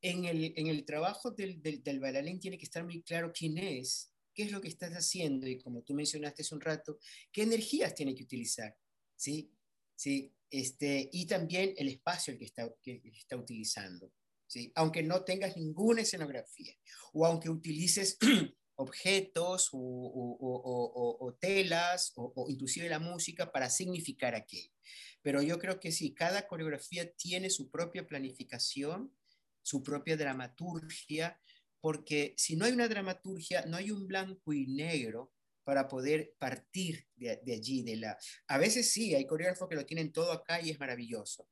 En 0.00 0.24
el, 0.24 0.52
en 0.56 0.66
el 0.66 0.84
trabajo 0.84 1.30
del, 1.30 1.62
del, 1.62 1.82
del, 1.82 2.00
bailarín 2.00 2.40
tiene 2.40 2.58
que 2.58 2.64
estar 2.64 2.84
muy 2.84 3.02
claro 3.02 3.32
quién 3.32 3.58
es, 3.58 4.12
qué 4.34 4.42
es 4.44 4.52
lo 4.52 4.60
que 4.60 4.68
estás 4.68 4.92
haciendo 4.92 5.46
y 5.46 5.58
como 5.58 5.82
tú 5.82 5.94
mencionaste 5.94 6.42
hace 6.42 6.54
un 6.54 6.60
rato, 6.60 6.98
qué 7.30 7.42
energías 7.42 7.94
tiene 7.94 8.14
que 8.14 8.24
utilizar, 8.24 8.76
¿sí? 9.14 9.52
¿Sí? 9.94 10.34
Este, 10.50 11.08
y 11.12 11.26
también 11.26 11.74
el 11.76 11.88
espacio 11.88 12.36
que 12.36 12.44
está, 12.44 12.68
que 12.82 13.00
está 13.14 13.36
utilizando. 13.36 14.12
¿sí? 14.52 14.70
Aunque 14.74 15.02
no 15.02 15.24
tengas 15.24 15.56
ninguna 15.56 16.02
escenografía 16.02 16.74
o 17.14 17.24
aunque 17.24 17.48
utilices 17.48 18.18
objetos 18.82 19.70
o, 19.72 21.36
telas 21.40 22.12
o, 22.16 22.46
inclusive 22.48 22.88
la 22.88 22.98
música 22.98 23.50
para 23.50 23.70
significar 23.70 24.34
aquello. 24.34 24.72
Pero 25.22 25.40
yo 25.42 25.58
creo 25.58 25.80
que 25.80 25.92
sí, 25.92 26.14
cada 26.14 26.46
coreografía 26.46 27.12
tiene 27.12 27.50
su 27.50 27.70
propia 27.70 28.06
planificación, 28.06 29.14
su 29.62 29.82
propia 29.82 30.16
dramaturgia, 30.16 31.40
porque 31.80 32.34
si 32.36 32.56
no 32.56 32.64
hay 32.64 32.72
una 32.72 32.88
dramaturgia, 32.88 33.64
no 33.66 33.76
hay 33.76 33.90
un 33.90 34.06
blanco 34.06 34.52
y 34.52 34.66
negro 34.66 35.32
para 35.64 35.88
poder 35.88 36.34
partir 36.38 37.06
de, 37.14 37.40
de 37.44 37.54
allí. 37.54 37.82
De 37.82 37.96
la... 37.96 38.18
A 38.48 38.58
veces 38.58 38.90
sí, 38.90 39.14
hay 39.14 39.26
coreógrafos 39.26 39.68
que 39.68 39.76
lo 39.76 39.86
tienen 39.86 40.12
todo 40.12 40.32
acá 40.32 40.60
y 40.60 40.70
es 40.70 40.80
maravilloso, 40.80 41.48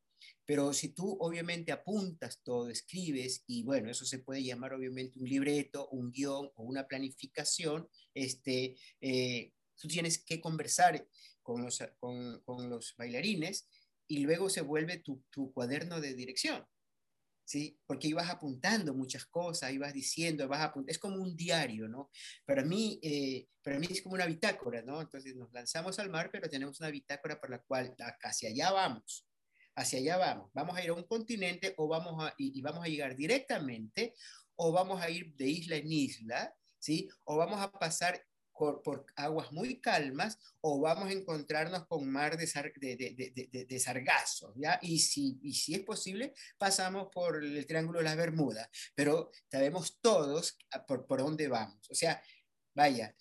pero 0.50 0.72
si 0.72 0.88
tú 0.88 1.16
obviamente 1.20 1.70
apuntas 1.70 2.42
todo, 2.42 2.70
escribes, 2.70 3.44
y 3.46 3.62
bueno, 3.62 3.88
eso 3.88 4.04
se 4.04 4.18
puede 4.18 4.42
llamar 4.42 4.72
obviamente 4.72 5.20
un 5.20 5.28
libreto, 5.28 5.88
un 5.90 6.10
guion 6.10 6.50
o 6.56 6.64
una 6.64 6.88
planificación, 6.88 7.88
este, 8.12 8.76
eh, 9.00 9.52
tú 9.76 9.86
tienes 9.86 10.24
que 10.24 10.40
conversar 10.40 11.06
con 11.40 11.62
los, 11.62 11.78
con, 12.00 12.68
los 12.68 12.96
bailarines 12.98 13.68
y 14.08 14.24
luego 14.24 14.50
se 14.50 14.62
vuelve 14.62 14.98
tu, 14.98 15.22
tu 15.30 15.52
cuaderno 15.52 16.00
de 16.00 16.14
dirección. 16.14 16.66
¿Sí? 17.44 17.78
Porque 17.86 18.08
ibas 18.08 18.28
apuntando 18.28 18.92
muchas 18.92 19.26
cosas, 19.26 19.72
ibas 19.72 19.92
diciendo, 19.92 20.48
vas 20.48 20.62
apuntando, 20.62 20.90
es 20.90 20.98
como 20.98 21.22
un 21.22 21.36
diario, 21.36 21.86
¿no? 21.86 22.10
Para 22.44 22.64
mí, 22.64 22.98
eh, 23.04 23.46
para 23.62 23.78
mí 23.78 23.86
es 23.88 24.02
como 24.02 24.16
una 24.16 24.26
bitácora, 24.26 24.82
¿no? 24.82 25.00
Entonces 25.00 25.36
nos 25.36 25.52
lanzamos 25.52 26.00
al 26.00 26.10
mar, 26.10 26.28
pero 26.32 26.48
tenemos 26.48 26.80
una 26.80 26.90
bitácora 26.90 27.40
por 27.40 27.50
la 27.50 27.60
cual 27.60 27.94
hacia 28.22 28.48
allá 28.48 28.72
vamos, 28.72 29.29
hacia 29.74 29.98
allá 29.98 30.16
vamos. 30.16 30.50
Vamos 30.52 30.76
a 30.76 30.84
ir 30.84 30.90
a 30.90 30.94
un 30.94 31.04
continente 31.04 31.74
o 31.76 31.88
vamos 31.88 32.22
a, 32.24 32.34
y, 32.38 32.60
vamos 32.60 32.84
a 32.84 32.88
llegar 32.88 33.16
directamente 33.16 34.14
o 34.56 34.72
vamos 34.72 35.00
a 35.00 35.10
ir 35.10 35.34
de 35.36 35.46
isla 35.46 35.76
en 35.76 35.90
isla, 35.90 36.54
¿sí? 36.78 37.08
O 37.24 37.36
vamos 37.36 37.60
a 37.60 37.70
pasar 37.70 38.22
por, 38.52 39.06
aguas 39.16 39.52
muy 39.52 39.80
calmas 39.80 40.38
o 40.60 40.80
vamos 40.80 41.08
a 41.08 41.12
encontrarnos 41.12 41.86
con 41.86 42.06
mar 42.10 42.36
de, 42.36 43.66
de, 43.68 43.80
sargazo, 43.80 44.52
¿ya? 44.56 44.78
Y 44.82 44.98
si, 44.98 45.38
y 45.42 45.54
si 45.54 45.74
es 45.74 45.80
posible, 45.80 46.34
pasamos 46.58 47.08
por 47.10 47.42
el 47.42 47.66
Triángulo 47.66 48.00
de 48.00 48.04
las 48.04 48.16
Bermudas, 48.16 48.68
pero 48.94 49.30
sabemos 49.50 49.98
todos 50.02 50.58
por, 50.86 51.06
por 51.06 51.20
dónde 51.20 51.48
vamos. 51.48 51.88
O 51.90 51.94
sea, 51.94 52.22
vaya, 52.74 53.14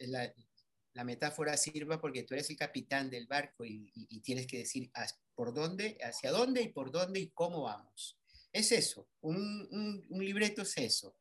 la 0.94 1.04
metáfora 1.04 1.56
sirva 1.56 2.02
porque 2.02 2.24
tú 2.24 2.34
eres 2.34 2.50
el 2.50 2.58
capitán 2.58 3.10
del 3.10 3.28
barco 3.28 3.64
y, 3.64 3.90
tienes 4.22 4.48
que 4.48 4.58
decir 4.60 4.92
por 5.39 5.54
dónde, 5.54 5.97
hacia 6.02 6.34
dónde 6.34 6.63
y 6.63 6.67
por 6.67 6.91
dónde 6.91 7.21
y 7.21 7.30
cómo 7.30 7.62
vamos. 7.62 8.19
Es 8.52 8.73
eso, 8.73 9.08
un, 9.21 10.06
libreto 10.10 10.63
es 10.63 10.78
eso. 10.78 11.15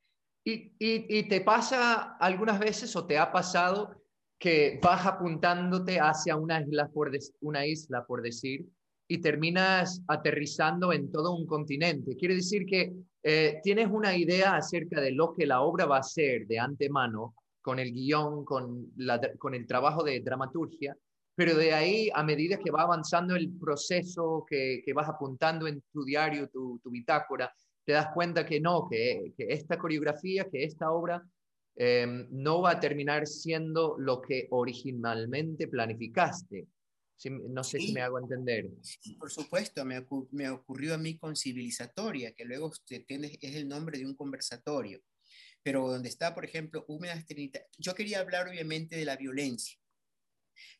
Y, 0.45 0.73
y, 0.81 1.29
te 1.29 1.41
pasa 1.43 2.17
algunas 2.17 2.59
veces 2.59 2.97
o 2.97 3.07
te 3.07 3.17
ha 3.17 3.31
pasado 3.31 4.03
que 4.37 4.81
vas 4.83 5.07
apuntándote 5.07 6.01
hacia 6.01 6.35
una 6.35 6.61
isla 6.61 6.89
por, 6.89 7.13
una 7.43 7.65
isla, 7.65 8.05
por 8.07 8.21
decir, 8.21 8.67
y 9.07 9.19
terminas 9.19 10.03
aterrizando 10.09 10.93
en 10.93 11.13
todo 11.13 11.37
un 11.37 11.47
continente. 11.47 12.17
Quiere 12.17 12.35
decir 12.35 12.67
que 12.67 12.93
eh, 13.23 13.61
tienes 13.63 13.87
una 13.89 14.17
idea 14.17 14.57
acerca 14.57 15.01
de 15.01 15.13
lo 15.13 15.33
que 15.33 15.47
la 15.47 15.61
obra 15.61 15.87
va 15.87 15.99
a 15.99 16.03
ser 16.03 16.45
de 16.49 16.59
antemano, 16.59 17.37
con 17.63 17.79
el 17.79 17.93
guion, 17.93 18.45
con, 18.45 18.93
con 19.39 19.55
el 19.55 19.65
trabajo 19.65 20.03
de 20.03 20.19
dramaturgia, 20.19 20.97
pero 21.39 21.55
de 21.55 21.73
ahí, 21.73 22.11
a 22.13 22.25
medida 22.25 22.59
que 22.59 22.73
va 22.73 22.83
avanzando 22.83 23.37
el 23.37 23.57
proceso, 23.61 24.45
que, 24.45 24.83
que 24.85 24.93
vas 24.93 25.09
apuntando 25.09 25.69
en 25.69 25.81
tu 25.93 26.05
diario, 26.05 26.49
tu, 26.49 26.81
tu, 26.83 26.91
bitácora, 26.91 27.55
te 27.85 27.93
das 27.93 28.09
cuenta 28.13 28.45
que 28.45 28.61
no, 28.61 28.89
que, 28.91 29.33
que 29.37 29.47
esta 29.51 29.79
coreografía, 29.79 30.49
que 30.51 30.65
esta 30.65 30.91
obra 30.91 31.25
em, 31.77 32.27
no 32.33 32.63
va 32.63 32.73
a 32.73 32.81
terminar 32.81 33.29
siendo 33.29 33.95
lo 34.01 34.21
que 34.21 34.49
originalmente 34.51 35.69
planificaste. 35.69 36.67
no 37.31 37.63
sé 37.63 37.79
si 37.79 37.93
me 37.93 38.01
hago 38.01 38.19
entender. 38.19 38.71
por 39.17 39.31
supuesto, 39.31 39.85
me, 39.85 40.05
me, 40.33 40.51
ocurrió 40.51 40.95
a 40.95 40.99
mí 40.99 41.19
con 41.19 41.37
Civilizatoria, 41.37 42.33
que 42.33 42.47
luego 42.47 42.73
es 42.89 43.55
el 43.55 43.69
nombre 43.69 43.97
de 43.97 44.07
un 44.07 44.17
conversatorio 44.17 45.01
pero 45.61 45.87
donde 45.87 46.09
está, 46.09 46.35
por 46.35 46.45
ejemplo, 46.47 46.85
Húmedas 46.89 47.27
Trinidad, 47.27 47.61
yo 47.77 47.95
quería 47.95 48.21
hablar 48.21 48.49
obviamente 48.49 48.97
de 48.97 49.05
la 49.05 49.17
violencia, 49.17 49.79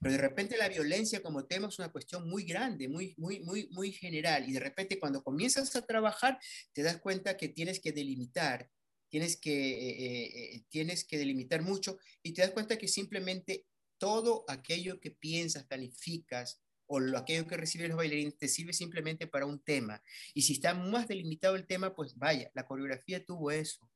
pero 0.01 0.13
de 0.13 0.19
repente 0.19 0.57
la 0.57 0.69
violencia 0.69 1.23
como 1.23 1.47
tema 1.47 1.69
es 1.69 1.79
una 1.79 1.93
cuestión 1.93 2.29
muy 2.29 2.45
grande, 2.45 2.89
muy, 2.89 3.15
muy, 3.17 3.41
muy, 3.41 3.69
muy 3.71 3.93
general, 3.93 4.49
y 4.49 4.53
de 4.53 4.61
repente 4.61 4.99
cuando 4.99 5.23
comienzas 5.23 5.75
a 5.77 5.87
trabajar 5.87 6.39
te 6.73 6.83
das 6.83 6.99
cuenta 6.99 7.37
que 7.37 7.49
tienes 7.49 7.81
que 7.81 7.93
delimitar, 7.93 8.71
tienes 9.09 9.37
que, 9.37 9.53
eh, 9.53 10.57
eh, 10.57 10.65
tienes 10.69 11.05
que 11.05 11.19
delimitar 11.19 11.63
mucho, 11.63 11.99
y 12.23 12.33
te 12.33 12.43
das 12.43 12.51
cuenta 12.51 12.79
que 12.79 12.89
simplemente 12.89 13.67
todo 13.99 14.45
aquello 14.49 15.01
que 15.01 15.11
piensas, 15.11 15.67
planificas, 15.67 16.63
o 16.87 17.01
lo, 17.01 17.19
aquello 17.19 17.47
que 17.47 17.57
reciben 17.57 17.89
los 17.89 17.99
bailarines 17.99 18.39
te 18.39 18.49
sirve 18.49 18.73
simplemente 18.73 19.27
para 19.27 19.47
un 19.47 19.63
tema. 19.63 20.03
Y 20.35 20.43
si 20.43 20.55
está 20.55 20.75
más 20.75 21.07
delimitado 21.07 21.55
el 21.55 21.67
tema, 21.67 21.95
pues 21.95 22.17
vaya, 22.17 22.51
la 22.55 22.67
coreografía 22.67 23.25
tuvo 23.25 23.51
eso. 23.51 23.88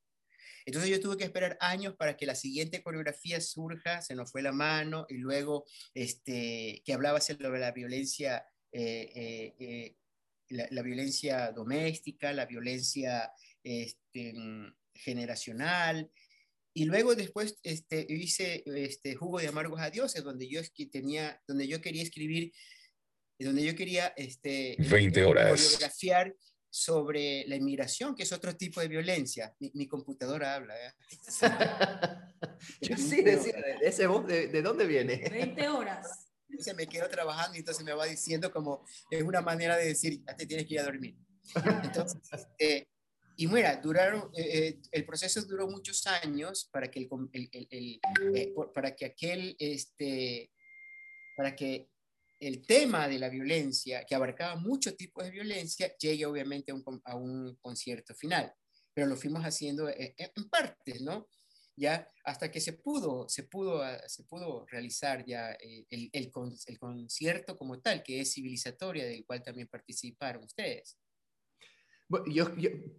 Entonces 0.65 0.91
yo 0.91 1.01
tuve 1.01 1.17
que 1.17 1.25
esperar 1.25 1.57
años 1.61 1.95
para 1.97 2.17
que 2.17 2.27
la 2.27 2.35
siguiente 2.35 2.83
coreografía 2.83 3.41
surja, 3.41 4.03
se 4.03 4.15
nos 4.15 4.31
fue 4.31 4.43
la 4.43 4.53
mano, 4.53 5.07
y 5.09 5.17
luego 5.17 5.65
este, 5.95 6.83
que 6.85 6.93
hablaba 6.93 7.21
sobre 7.21 7.59
la 7.59 7.73
violencia, 7.73 8.47
eh, 8.73 9.11
eh, 9.15 9.55
eh, 9.59 9.97
la, 10.49 10.83
violencia 10.83 11.53
doméstica, 11.53 12.33
la 12.33 12.47
violencia 12.47 13.33
este, 13.63 14.35
generacional, 14.95 16.11
y 16.75 16.85
luego 16.85 17.15
después 17.15 17.59
este, 17.63 18.07
hice 18.09 18.63
este, 18.67 19.15
Jugo 19.15 19.41
de 19.41 19.49
Amargos 19.49 19.81
a 19.81 19.91
Dioses, 19.91 20.25
donde 20.25 20.49
yo, 20.49 20.61
tenía, 20.91 21.43
donde 21.47 21.67
yo 21.67 21.81
quería 21.81 22.03
escribir, 22.03 22.53
donde 23.39 23.65
yo 23.65 23.75
quería 23.75 24.09
este, 24.17 24.77
20 24.79 25.25
horas. 25.25 25.61
coreografiar 25.61 26.35
sobre 26.75 27.45
la 27.49 27.57
inmigración, 27.57 28.15
que 28.15 28.23
es 28.23 28.33
otro 28.33 28.57
tipo 28.57 28.81
de 28.81 28.89
violencia. 28.89 29.55
Mi, 29.75 29.87
computadora 29.87 30.55
habla. 30.55 30.75
¿eh? 30.75 30.93
Yo 32.81 32.97
sí 32.97 33.21
decía, 33.21 33.55
ese 33.83 34.07
voz, 34.07 34.27
de, 34.27 34.63
dónde 34.63 34.87
viene? 34.87 35.29
20 35.31 35.69
horas. 35.69 36.33
Se 36.59 36.73
me 36.73 36.87
quedo 36.87 37.09
trabajando 37.11 37.57
y 37.57 37.61
entonces 37.61 37.85
me 37.85 37.93
va 37.93 38.07
diciendo 38.07 38.51
como, 38.51 38.87
es 39.11 39.23
una 39.23 39.43
manera 39.43 39.77
de 39.77 39.89
decir, 39.89 40.25
ya 40.27 40.35
te 40.35 40.47
tienes 40.47 40.67
que 40.67 40.75
ir 40.75 40.81
a 40.81 40.85
dormir. 40.85 41.15
Entonces, 41.85 42.23
este, 42.33 42.89
y 43.37 43.47
mira, 43.49 43.77
duraron, 43.77 44.31
eh, 44.35 44.69
eh, 44.69 44.81
el 44.93 45.05
proceso 45.05 45.43
duró 45.43 45.69
muchos 45.69 46.07
años 46.07 46.71
para 46.73 46.91
que, 46.91 47.01
el, 47.01 47.51
el, 47.53 48.01
el, 48.33 48.55
para 48.73 48.97
que 48.97 49.05
aquel, 49.05 49.57
este, 49.59 50.51
para 51.37 51.55
que 51.55 51.92
el 52.43 52.67
tema 52.67 53.07
de 53.07 53.21
la 53.21 53.29
violencia, 53.29 54.05
que 54.05 54.17
abarcaba 54.17 54.57
muchos 54.57 54.97
tipos 54.97 55.23
de 55.25 55.31
violencia, 55.31 55.97
llegue 55.97 56.27
obviamente 56.27 56.73
a 57.05 57.17
un, 57.17 57.57
concierto 57.61 58.15
final. 58.15 58.53
Pero 58.93 59.07
lo 59.07 59.17
fuimos 59.17 59.45
haciendo 59.45 59.89
en, 59.89 60.49
partes, 60.51 61.01
¿no? 61.01 61.29
Ya 61.77 62.07
hasta 62.25 62.51
que 62.51 62.61
se 62.61 62.75
pudo, 62.75 63.29
se 63.29 63.45
pudo, 63.45 63.83
ah, 63.83 63.97
se 64.07 64.25
pudo 64.25 64.67
realizar 64.67 65.25
ya 65.25 65.53
eh, 65.53 65.87
el, 65.89 66.11
el, 66.13 66.79
concierto 66.79 67.57
como 67.57 67.81
tal, 67.81 68.03
que 68.03 68.21
es 68.21 68.35
civilizatoria, 68.35 69.07
del 69.07 69.25
cual 69.25 69.43
también 69.43 69.69
participaron 69.69 70.45
ustedes. 70.45 70.99
yo, 72.27 72.51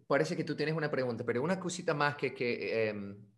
parece 0.07 0.35
que 0.37 0.43
tú 0.43 0.55
tienes 0.55 0.73
una 0.73 0.89
pregunta, 0.89 1.23
pero 1.25 1.43
una 1.43 1.59
cosita 1.59 1.93
más 1.93 2.15
que, 2.15 2.33
que 2.33 2.87
em, 2.87 3.29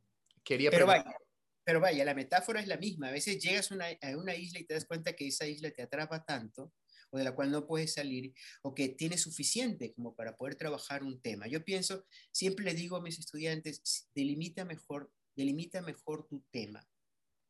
quería 0.43 0.69
pero 0.69 0.85
preguntar. 0.85 1.24
Pero 1.65 1.82
vaya, 1.82 2.06
la 2.06 2.13
metáfora 2.13 2.62
es 2.62 2.67
la 2.67 2.78
misma. 2.78 3.10
A 3.10 3.12
veces 3.12 3.43
llegas 3.43 3.71
a 3.71 4.17
una 4.17 4.36
isla 4.36 4.60
y 4.60 4.65
te 4.65 4.75
das 4.75 4.86
cuenta 4.86 5.13
que 5.13 5.28
esa 5.28 5.47
isla 5.47 5.71
te 5.71 5.82
atrapa 5.82 6.23
tanto 6.23 6.71
o 7.10 7.17
de 7.17 7.23
la 7.23 7.34
cual 7.34 7.51
no 7.51 7.65
puedes 7.65 7.93
salir 7.93 8.34
o 8.62 8.73
que 8.75 8.89
tienes 8.89 9.21
suficiente 9.21 9.93
como 9.93 10.15
para 10.15 10.38
poder 10.38 10.56
trabajar 10.56 11.04
un 11.04 11.19
tema. 11.21 11.47
Yo 11.47 11.65
pienso, 11.65 12.06
siempre 12.32 12.65
le 12.65 12.75
digo 12.75 12.97
a 12.97 13.01
mis 13.01 13.17
estudiantes, 13.19 14.10
delimita 14.13 14.63
mejor, 14.63 15.12
delimita 15.36 15.82
mejor 15.82 16.28
tu 16.28 16.45
tema, 16.51 16.88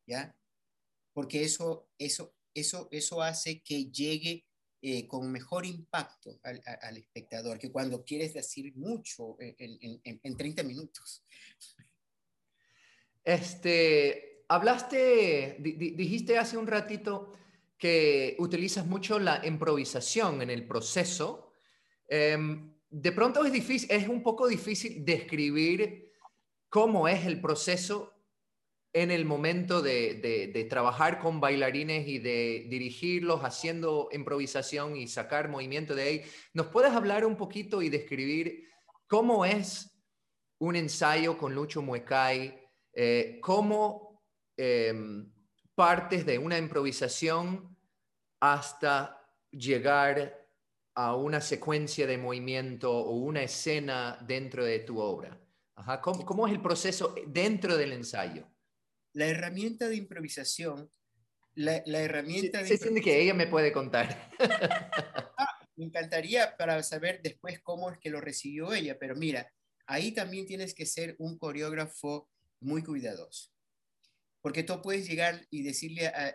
¿ya? 0.06 0.34
Porque 1.12 1.44
eso, 1.44 1.90
eso, 1.98 2.34
eso, 2.54 2.88
eso 2.90 3.22
hace 3.22 3.62
que 3.62 3.90
llegue 3.90 4.46
eh, 4.82 5.06
con 5.06 5.30
mejor 5.32 5.66
impacto 5.66 6.38
al, 6.42 6.96
espectador 6.96 7.58
que 7.58 7.72
cuando 7.72 8.04
quieres 8.04 8.34
decir 8.34 8.74
mucho 8.76 9.36
en, 9.40 10.36
30 10.36 10.62
minutos. 10.62 11.24
Este, 13.26 14.44
hablaste, 14.48 15.56
dijiste 15.58 16.38
hace 16.38 16.56
un 16.56 16.68
ratito 16.68 17.32
que 17.76 18.36
utilizas 18.38 18.86
mucho 18.86 19.18
la 19.18 19.44
improvisación 19.44 20.42
en 20.42 20.48
el 20.50 20.64
proceso. 20.64 21.50
Em, 22.08 22.72
de 22.88 23.10
pronto 23.10 23.44
es 23.44 23.52
difícil, 23.52 23.90
es 23.90 24.06
un 24.06 24.22
poco 24.22 24.46
difícil 24.46 25.04
describir 25.04 26.12
cómo 26.68 27.08
es 27.08 27.26
el 27.26 27.40
proceso 27.40 28.12
en 28.92 29.10
el 29.10 29.24
momento 29.24 29.82
de, 29.82 30.66
trabajar 30.70 31.18
con 31.18 31.40
bailarines 31.40 32.06
y 32.06 32.20
de 32.20 32.66
dirigirlos 32.70 33.40
haciendo 33.42 34.08
improvisación 34.12 34.94
y 34.96 35.08
sacar 35.08 35.48
movimiento 35.48 35.96
de 35.96 36.02
ahí. 36.02 36.22
¿Nos 36.54 36.68
puedes 36.68 36.92
hablar 36.92 37.26
un 37.26 37.36
poquito 37.36 37.82
y 37.82 37.88
describir 37.88 38.68
cómo 39.08 39.44
es 39.44 39.90
un 40.58 40.76
ensayo 40.76 41.36
con 41.36 41.56
Lucho 41.56 41.82
Muecay? 41.82 42.65
Eh, 42.98 43.38
¿Cómo 43.42 44.24
em, 44.56 45.30
partes 45.74 46.24
de 46.24 46.38
una 46.38 46.56
improvisación 46.56 47.76
hasta 48.40 49.22
llegar 49.50 50.48
a 50.94 51.14
una 51.14 51.42
secuencia 51.42 52.06
de 52.06 52.16
movimiento 52.16 52.90
o 52.90 53.16
una 53.16 53.42
escena 53.42 54.18
dentro 54.26 54.64
de 54.64 54.78
tu 54.78 54.98
obra? 54.98 55.38
¿Cómo, 56.00 56.46
es 56.46 56.54
el 56.54 56.62
proceso 56.62 57.14
dentro 57.26 57.76
del 57.76 57.92
ensayo? 57.92 58.48
La 59.12 59.26
herramienta 59.26 59.90
de 59.90 59.96
improvisación, 59.96 60.90
la, 61.54 61.82
herramienta 61.84 62.62
de... 62.62 63.02
Que 63.02 63.20
ella 63.20 63.34
me 63.34 63.46
puede 63.46 63.72
contar. 63.72 64.30
Ah, 65.38 65.60
me 65.76 65.84
encantaría 65.84 66.56
para 66.56 66.82
saber 66.82 67.20
después 67.22 67.60
cómo 67.60 67.90
es 67.90 67.98
que 67.98 68.08
lo 68.08 68.22
recibió 68.22 68.72
ella, 68.72 68.98
pero 68.98 69.14
mira, 69.14 69.52
ahí 69.86 70.12
también 70.12 70.46
tienes 70.46 70.74
que 70.74 70.86
ser 70.86 71.14
un 71.18 71.36
coreógrafo 71.36 72.30
muy 72.60 72.82
cuidadoso. 72.82 73.50
Porque 74.40 74.62
tú 74.62 74.80
puedes 74.80 75.08
llegar 75.08 75.46
y 75.50 75.62
decirle 75.62 76.06
a, 76.06 76.34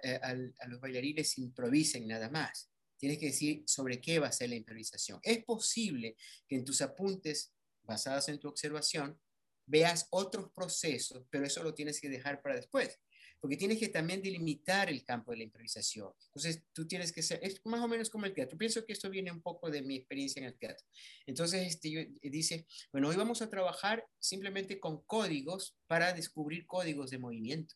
a 0.60 0.67
los 0.67 0.79
bailarines 0.81 1.38
improvisen 1.38 2.07
nada 2.07 2.29
más. 2.29 2.69
Tienes 2.97 3.17
que 3.17 3.27
decir 3.27 3.63
sobre 3.65 4.01
qué 4.01 4.19
va 4.19 4.27
a 4.27 4.31
ser 4.31 4.49
la 4.49 4.55
improvisación. 4.55 5.19
Es 5.23 5.43
posible 5.43 6.15
que 6.47 6.55
en 6.55 6.65
tus 6.65 6.81
apuntes, 6.81 7.53
basadas 7.84 8.29
en 8.29 8.39
tu 8.39 8.47
observación, 8.47 9.19
veas 9.65 10.07
otros 10.12 10.51
procesos, 10.53 11.25
pero 11.29 11.45
eso 11.45 11.63
lo 11.63 11.73
tienes 11.73 12.01
que 12.01 12.10
dejar 12.10 12.41
para 12.41 12.55
después, 12.55 12.99
porque 13.41 13.58
tienes 13.58 13.80
que 13.80 13.89
también 13.89 14.21
delimitar 14.21 14.88
el 14.89 15.04
campo 15.04 15.32
de 15.32 15.38
la 15.38 15.43
improvisación. 15.43 16.13
Entonces, 16.27 16.63
tú 16.71 16.88
tienes 16.88 17.12
que 17.12 17.23
ser, 17.23 17.39
es 17.41 17.60
más 17.65 17.82
o 17.82 17.88
menos 17.88 18.10
como 18.12 18.27
el 18.27 18.34
teatro. 18.34 18.58
Pienso 18.58 18.86
que 18.86 18.93
esto 18.93 19.10
viene 19.10 19.32
un 19.32 19.41
poco 19.41 19.71
de 19.71 19.82
mi 19.82 19.95
experiencia 19.95 20.39
en 20.39 20.45
el 20.45 20.58
teatro. 20.58 20.86
Entonces, 21.25 21.67
este, 21.67 22.12
dice, 22.21 22.67
bueno, 22.91 23.10
hoy 23.10 23.15
vamos 23.15 23.41
a 23.41 23.49
trabajar 23.49 24.06
simplemente 24.19 24.80
con 24.80 25.01
códigos 25.06 25.75
para 25.88 26.13
descubrir 26.13 26.67
códigos 26.67 27.10
de 27.10 27.17
movimiento, 27.17 27.75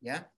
¿ya? 0.00 0.30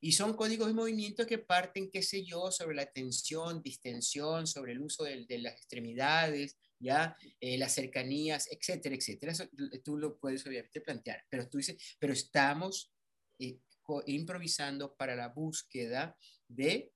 Y 0.00 0.12
son 0.12 0.34
códigos 0.34 0.66
de 0.66 0.74
movimiento 0.74 1.26
que 1.26 1.38
parten, 1.38 1.90
qué 1.90 2.02
sé 2.02 2.24
yo, 2.24 2.50
sobre 2.50 2.74
la 2.74 2.86
tensión, 2.86 3.62
distensión, 3.62 4.46
sobre 4.46 4.72
el 4.72 4.80
uso 4.80 5.04
de, 5.04 5.24
de 5.26 5.38
las 5.38 5.52
extremidades, 5.52 6.56
¿ya? 6.80 7.16
Eh, 7.38 7.58
las 7.58 7.74
cercanías, 7.74 8.48
etcétera, 8.50 8.96
etcétera. 8.96 9.32
Eso 9.32 9.48
tú 9.84 9.98
lo 9.98 10.18
puedes 10.18 10.44
obviamente 10.46 10.80
plantear, 10.80 11.24
pero 11.28 11.48
tú 11.48 11.58
dices, 11.58 11.96
pero 11.98 12.12
estamos 12.12 12.92
eh, 13.38 13.60
improvisando 14.06 14.94
para 14.94 15.14
la 15.16 15.28
búsqueda 15.28 16.16
de 16.48 16.92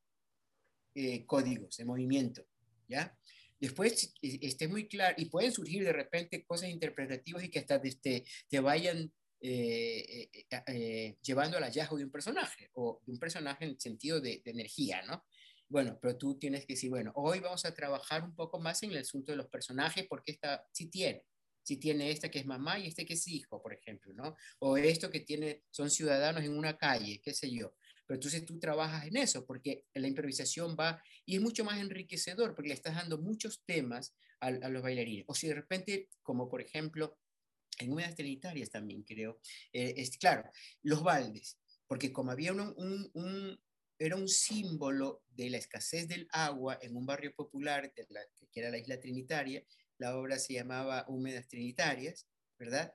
eh, 0.95 1.25
códigos 1.27 1.77
de 1.77 1.85
movimiento, 1.85 2.47
¿ya? 2.89 3.17
Después 3.61 4.13
esté 4.21 4.69
muy 4.69 4.89
claro, 4.89 5.15
y 5.17 5.27
pueden 5.27 5.53
surgir 5.53 5.85
de 5.85 5.93
repente 5.93 6.45
cosas 6.45 6.69
interpretativas 6.69 7.45
y 7.45 7.49
que 7.49 7.61
hasta 7.61 7.81
te, 7.81 8.25
te 8.49 8.61
vayan 8.61 9.13
llevando 11.23 11.57
al 11.57 11.65
hallazgo 11.65 11.97
de 11.97 12.05
un 12.05 12.11
personaje, 12.11 12.71
o 12.75 13.01
de 13.07 13.13
un 13.13 13.19
personaje 13.19 13.65
en 13.65 13.71
el 13.71 13.81
sentido 13.81 14.21
de, 14.21 14.43
de 14.45 14.51
energía, 14.51 15.03
¿no? 15.03 15.25
Bueno, 15.69 15.99
pero 16.01 16.17
tú 16.17 16.39
tienes 16.39 16.67
que 16.67 16.75
decir, 16.75 16.91
bueno, 16.91 17.13
hoy 17.17 17.41
vamos 17.41 17.65
a 17.65 17.75
trabajar 17.75 18.23
un 18.23 18.35
poco 18.35 18.61
más 18.61 18.83
en 18.83 18.91
el 18.91 18.99
asunto 18.99 19.33
de 19.33 19.37
los 19.37 19.49
personajes 19.49 20.07
porque 20.09 20.33
esta 20.33 20.67
sí 20.73 20.87
tiene, 20.87 21.25
si 21.65 21.79
tiene 21.79 22.11
esta 22.11 22.31
que 22.31 22.39
es 22.39 22.47
mamá 22.47 22.79
y 22.79 22.87
este 22.87 23.05
que 23.05 23.15
es 23.15 23.27
hijo, 23.27 23.61
por 23.61 23.73
ejemplo, 23.73 24.13
¿no? 24.13 24.37
O 24.61 24.77
esto 24.77 25.11
que 25.11 25.21
tiene, 25.21 25.65
son 25.71 25.91
ciudadanos 25.91 26.45
en 26.45 26.57
una 26.57 26.77
calle, 26.77 27.21
qué 27.23 27.35
sé 27.35 27.51
yo. 27.51 27.75
Pero 28.07 28.17
entonces 28.17 28.45
tú 28.45 28.59
trabajas 28.59 29.07
en 29.07 29.17
eso 29.17 29.47
porque 29.47 29.87
la 29.95 30.07
improvisación 30.07 30.77
va 30.79 31.03
y 31.25 31.37
es 31.37 31.41
mucho 31.41 31.65
más 31.65 31.81
enriquecedor 31.81 32.55
porque 32.55 32.69
le 32.69 32.75
estás 32.75 32.95
dando 32.95 33.19
muchos 33.19 33.65
temas 33.65 34.15
a, 34.41 34.51
los 34.51 34.83
bailarines. 34.83 35.25
O 35.27 35.35
si 35.35 35.49
de 35.49 35.55
repente, 35.55 36.11
como 36.23 36.49
por 36.49 36.61
ejemplo, 36.61 37.19
en 37.79 37.93
unas 37.93 38.15
trinitarias 38.15 38.71
también 38.71 39.03
creo, 39.03 39.41
eh, 39.73 39.95
es, 39.97 40.17
claro, 40.19 40.49
los 40.83 41.03
baldes, 41.03 41.59
porque 41.87 42.13
como 42.13 42.31
había 42.31 42.53
un, 42.53 42.61
un, 43.15 43.59
era 43.99 44.17
un 44.17 44.29
símbolo 44.29 45.23
de 45.29 45.51
la 45.51 45.57
escasez 45.57 46.07
del 46.09 46.29
agua 46.31 46.79
en 46.83 46.97
un 46.97 47.07
barrio 47.07 47.35
popular 47.35 47.93
de 47.95 48.07
la, 48.11 48.21
que 48.53 48.61
era 48.61 48.71
la 48.71 48.79
isla 48.79 49.01
Trinitaria. 49.01 49.65
La 49.99 50.17
obra 50.17 50.39
se 50.39 50.55
llamaba 50.55 51.05
Húmedas 51.09 51.49
Trinitarias, 51.49 52.29
¿verdad? 52.59 52.95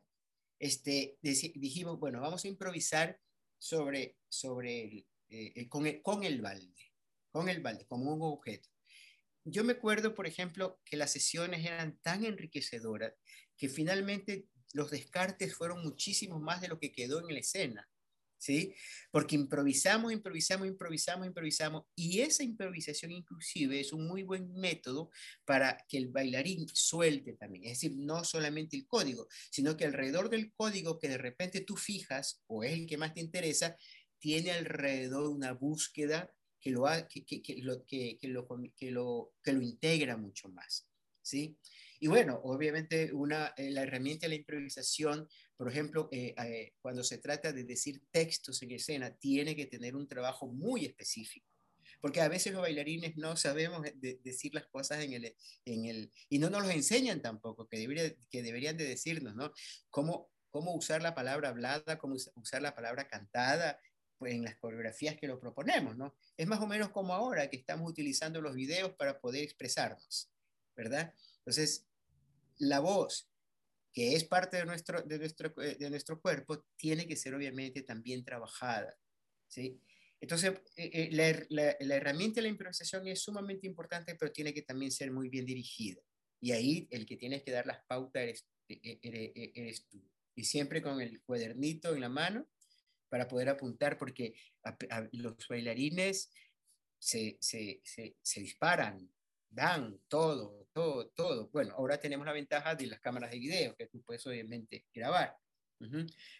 Este, 0.59 1.17
dijimos, 1.21 1.99
bueno, 1.99 2.21
vamos 2.21 2.43
a 2.43 2.47
improvisar 2.47 3.19
sobre, 3.57 4.17
sobre 4.27 5.05
el, 5.29 5.69
con, 5.69 5.85
el, 5.87 6.01
con 6.01 6.23
el 6.23 6.41
balde, 6.41 6.93
con 7.31 7.49
el 7.49 7.61
balde, 7.61 7.85
como 7.85 8.13
un 8.13 8.21
objeto. 8.21 8.69
Yo 9.45 9.63
me 9.63 9.73
acuerdo, 9.73 10.13
por 10.13 10.27
ejemplo, 10.27 10.79
que 10.83 10.97
las 10.97 11.11
sesiones 11.11 11.65
eran 11.65 11.97
tan 12.01 12.25
enriquecedoras 12.25 13.13
que 13.57 13.69
finalmente 13.69 14.47
los 14.73 14.91
descartes 14.91 15.55
fueron 15.55 15.81
muchísimos 15.81 16.41
más 16.41 16.61
de 16.61 16.67
lo 16.67 16.79
que 16.79 16.91
quedó 16.91 17.19
en 17.19 17.33
la 17.33 17.39
escena. 17.39 17.89
¿Sí? 18.39 18.73
Porque 19.11 19.35
improvisamos, 19.35 20.11
improvisamos, 20.11 20.67
improvisamos, 20.67 21.27
improvisamos, 21.27 21.83
y 21.95 22.21
esa 22.21 22.41
improvisación 22.43 23.11
inclusive 23.11 23.79
es 23.79 23.93
un 23.93 24.07
muy 24.07 24.23
buen 24.23 24.51
método 24.53 25.11
para 25.45 25.77
que 25.87 25.97
el 25.97 26.07
bailarín 26.07 26.65
suelte 26.73 27.33
también, 27.33 27.65
es 27.65 27.81
decir, 27.81 27.95
no 27.95 28.23
solamente 28.23 28.77
el 28.77 28.87
código, 28.87 29.27
sino 29.51 29.77
que 29.77 29.85
alrededor 29.85 30.29
del 30.29 30.51
código 30.53 30.97
que 30.97 31.09
de 31.09 31.17
repente 31.17 31.61
tú 31.61 31.75
fijas, 31.75 32.41
o 32.47 32.63
es 32.63 32.71
el 32.71 32.87
que 32.87 32.97
más 32.97 33.13
te 33.13 33.19
interesa, 33.19 33.75
tiene 34.17 34.51
alrededor 34.51 35.27
una 35.27 35.53
búsqueda 35.53 36.33
que 36.59 36.71
lo, 36.71 36.85
que, 37.07 37.25
lo, 37.61 37.85
que, 37.85 38.17
lo, 38.23 38.47
que, 38.75 38.91
lo, 38.91 39.33
que 39.43 39.53
lo 39.53 39.61
integra 39.61 40.17
mucho 40.17 40.49
más, 40.49 40.87
¿sí? 41.21 41.57
Y 42.01 42.07
bueno, 42.07 42.39
obviamente 42.43 43.11
una, 43.13 43.53
eh, 43.57 43.71
la 43.71 43.83
herramienta 43.83 44.25
de 44.25 44.29
la 44.29 44.35
improvisación 44.35 45.27
por 45.59 45.67
ejemplo, 45.67 46.07
eh, 46.13 46.33
eh, 46.37 46.73
cuando 46.81 47.03
se 47.03 47.17
trata 47.17 47.51
de 47.51 47.65
decir 47.65 48.01
textos 48.11 48.63
en 48.63 48.71
escena, 48.71 49.13
tiene 49.17 49.57
que 49.57 49.65
tener 49.65 49.93
un 49.93 50.07
trabajo 50.07 50.47
muy 50.47 50.85
específico. 50.85 51.45
Porque 51.99 52.21
a 52.21 52.29
veces 52.29 52.53
los 52.53 52.61
bailarines 52.61 53.17
no 53.17 53.35
sabemos 53.35 53.85
decir 54.23 54.53
las 54.55 54.67
cosas 54.67 55.03
en 55.03 55.11
el, 55.11 55.35
en 55.65 55.83
el... 55.83 56.13
Y 56.29 56.39
no 56.39 56.49
nos 56.49 56.61
los 56.61 56.71
enseñan 56.71 57.21
tampoco, 57.21 57.67
que, 57.67 57.77
debería, 57.77 58.15
que 58.29 58.41
deberían 58.41 58.77
de 58.77 58.85
decirnos, 58.85 59.35
¿no? 59.35 59.51
Cómo, 59.89 60.31
cómo 60.49 60.73
usar 60.73 61.01
la 61.01 61.13
palabra 61.13 61.49
hablada, 61.49 61.97
cómo 61.97 62.15
usar 62.35 62.61
la 62.61 62.73
palabra 62.73 63.09
cantada, 63.09 63.81
pues 64.17 64.35
en 64.35 64.45
las 64.45 64.55
coreografías 64.55 65.17
que 65.17 65.27
lo 65.27 65.41
proponemos, 65.41 65.97
¿no? 65.97 66.15
Es 66.37 66.47
más 66.47 66.61
o 66.61 66.67
menos 66.67 66.91
como 66.91 67.13
ahora 67.13 67.49
que 67.49 67.57
estamos 67.57 67.91
utilizando 67.91 68.39
los 68.39 68.55
videos 68.55 68.93
para 68.93 69.19
poder 69.19 69.43
expresarnos, 69.43 70.31
¿verdad? 70.73 71.13
Entonces, 71.39 71.85
la 72.59 72.79
voz 72.79 73.28
que 73.91 74.15
es 74.15 74.23
parte 74.23 74.57
de 74.57 74.65
nuestro, 74.65 75.01
de 75.01 75.17
nuestro, 75.17 75.53
eh, 75.61 75.75
de 75.79 75.89
nuestro 75.89 76.21
cuerpo, 76.21 76.65
tiene 76.75 77.07
que 77.07 77.15
ser 77.15 77.33
obviamente 77.33 77.81
también 77.81 78.23
trabajada. 78.23 78.97
¿sí? 79.47 79.81
Entonces, 80.21 80.51
eh, 80.75 80.91
eh, 80.93 81.45
la, 81.49 81.75
la, 81.79 81.95
herramienta 81.95 82.35
de 82.35 82.43
la 82.43 82.49
improvisación 82.49 83.07
es 83.07 83.21
sumamente 83.21 83.67
importante, 83.67 84.15
pero 84.15 84.31
tiene 84.31 84.53
que 84.53 84.61
también 84.61 84.91
ser 84.91 85.11
muy 85.11 85.29
bien 85.29 85.45
dirigida. 85.45 86.01
Y 86.41 86.51
ahí 86.51 86.87
el 86.91 87.05
que 87.05 87.17
tienes 87.17 87.43
que 87.43 87.51
dar 87.51 87.65
las 87.65 87.83
pautas 87.85 88.23
eres, 88.23 88.45
eres, 88.67 89.87
tú. 89.87 90.07
Y 90.35 90.45
siempre 90.45 90.81
con 90.81 91.01
el 91.01 91.21
cuadernito 91.23 91.93
en 91.93 92.01
la 92.01 92.09
mano 92.09 92.47
para 93.09 93.27
poder 93.27 93.49
apuntar, 93.49 93.97
porque 93.97 94.35
los 95.11 95.35
bailarines 95.49 96.31
se, 96.97 97.37
se, 97.41 97.81
se 97.83 98.39
disparan, 98.39 99.09
dan 99.49 99.99
todo, 100.07 100.67
todo, 100.73 101.09
todo. 101.09 101.49
Bueno, 101.49 101.73
ahora 101.75 101.99
tenemos 101.99 102.25
la 102.25 102.33
ventaja 102.33 102.75
de 102.75 102.87
las 102.87 102.99
cámaras 102.99 103.31
de 103.31 103.39
video, 103.39 103.75
que 103.75 103.87
tú 103.87 104.01
puedes 104.03 104.25
obviamente 104.27 104.85
grabar. 104.93 105.35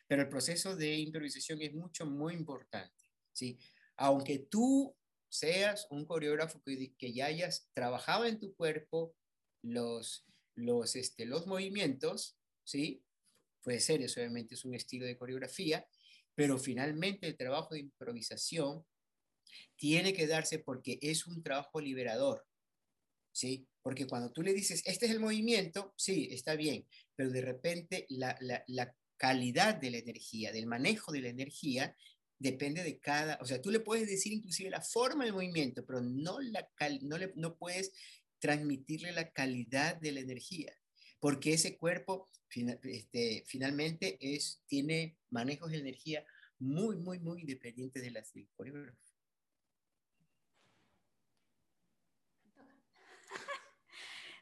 Pero 0.07 0.21
el 0.21 0.29
proceso 0.29 0.75
de 0.75 0.95
improvisación 0.95 1.61
es 1.61 1.73
mucho, 1.73 2.05
muy 2.05 2.33
importante. 2.33 3.05
¿sí? 3.31 3.57
Aunque 3.95 4.39
tú 4.39 4.95
seas 5.29 5.87
un 5.89 6.05
coreógrafo 6.05 6.61
que, 6.61 6.93
que 6.97 7.13
ya 7.13 7.27
hayas 7.27 7.69
trabajado 7.73 8.25
en 8.25 8.39
tu 8.39 8.53
cuerpo 8.55 9.15
los, 9.61 10.25
los, 10.55 10.95
este, 10.95 11.25
los 11.25 11.47
movimientos, 11.47 12.37
¿sí? 12.63 13.01
puede 13.61 13.79
ser, 13.79 14.01
eso 14.01 14.19
obviamente 14.19 14.55
es 14.55 14.65
un 14.65 14.75
estilo 14.75 15.05
de 15.05 15.17
coreografía, 15.17 15.87
pero 16.35 16.57
finalmente 16.57 17.27
el 17.27 17.37
trabajo 17.37 17.73
de 17.73 17.81
improvisación 17.81 18.85
tiene 19.77 20.13
que 20.13 20.27
darse 20.27 20.59
porque 20.59 20.99
es 21.01 21.27
un 21.27 21.41
trabajo 21.41 21.79
liberador 21.79 22.48
¿sí? 23.39 23.65
Porque 23.81 24.05
cuando 24.05 24.31
tú 24.31 24.41
le 24.41 24.53
dices, 24.53 24.83
este 24.85 25.05
es 25.05 25.11
el 25.13 25.19
movimiento, 25.19 25.93
sí, 25.95 26.27
está 26.31 26.55
bien, 26.55 26.85
pero 27.15 27.29
de 27.29 27.41
repente 27.41 28.05
la, 28.09 28.37
la 28.39 28.95
calidad 29.15 29.75
de 29.75 29.91
la 29.91 29.97
energía, 29.97 30.51
del 30.51 30.67
manejo 30.67 31.11
de 31.11 31.21
la 31.21 31.29
energía, 31.29 31.95
depende 32.37 32.83
de 32.83 32.99
cada, 32.99 33.37
o 33.41 33.45
sea, 33.45 33.61
tú 33.61 33.71
le 33.71 33.79
puedes 33.79 34.07
decir 34.07 34.33
inclusive 34.33 34.69
la 34.69 34.81
forma 34.81 35.23
del 35.23 35.33
movimiento, 35.33 35.85
pero 35.85 36.01
no, 36.01 36.39
la 36.41 36.67
no, 37.01 37.17
le, 37.17 37.31
no 37.35 37.57
puedes 37.57 37.91
transmitirle 38.39 39.11
la 39.13 39.31
calidad 39.31 39.95
de 39.97 40.11
la 40.11 40.19
energía, 40.19 40.73
porque 41.19 41.53
ese 41.53 41.77
cuerpo 41.77 42.29
este, 42.83 43.43
finalmente 43.45 44.17
es, 44.19 44.61
tiene 44.67 45.17
manejos 45.29 45.71
de 45.71 45.79
energía 45.79 46.25
muy, 46.57 46.97
muy, 46.97 47.19
muy 47.19 47.41
independientes 47.41 48.03
de 48.03 48.11
las 48.11 48.33
del. 48.33 48.97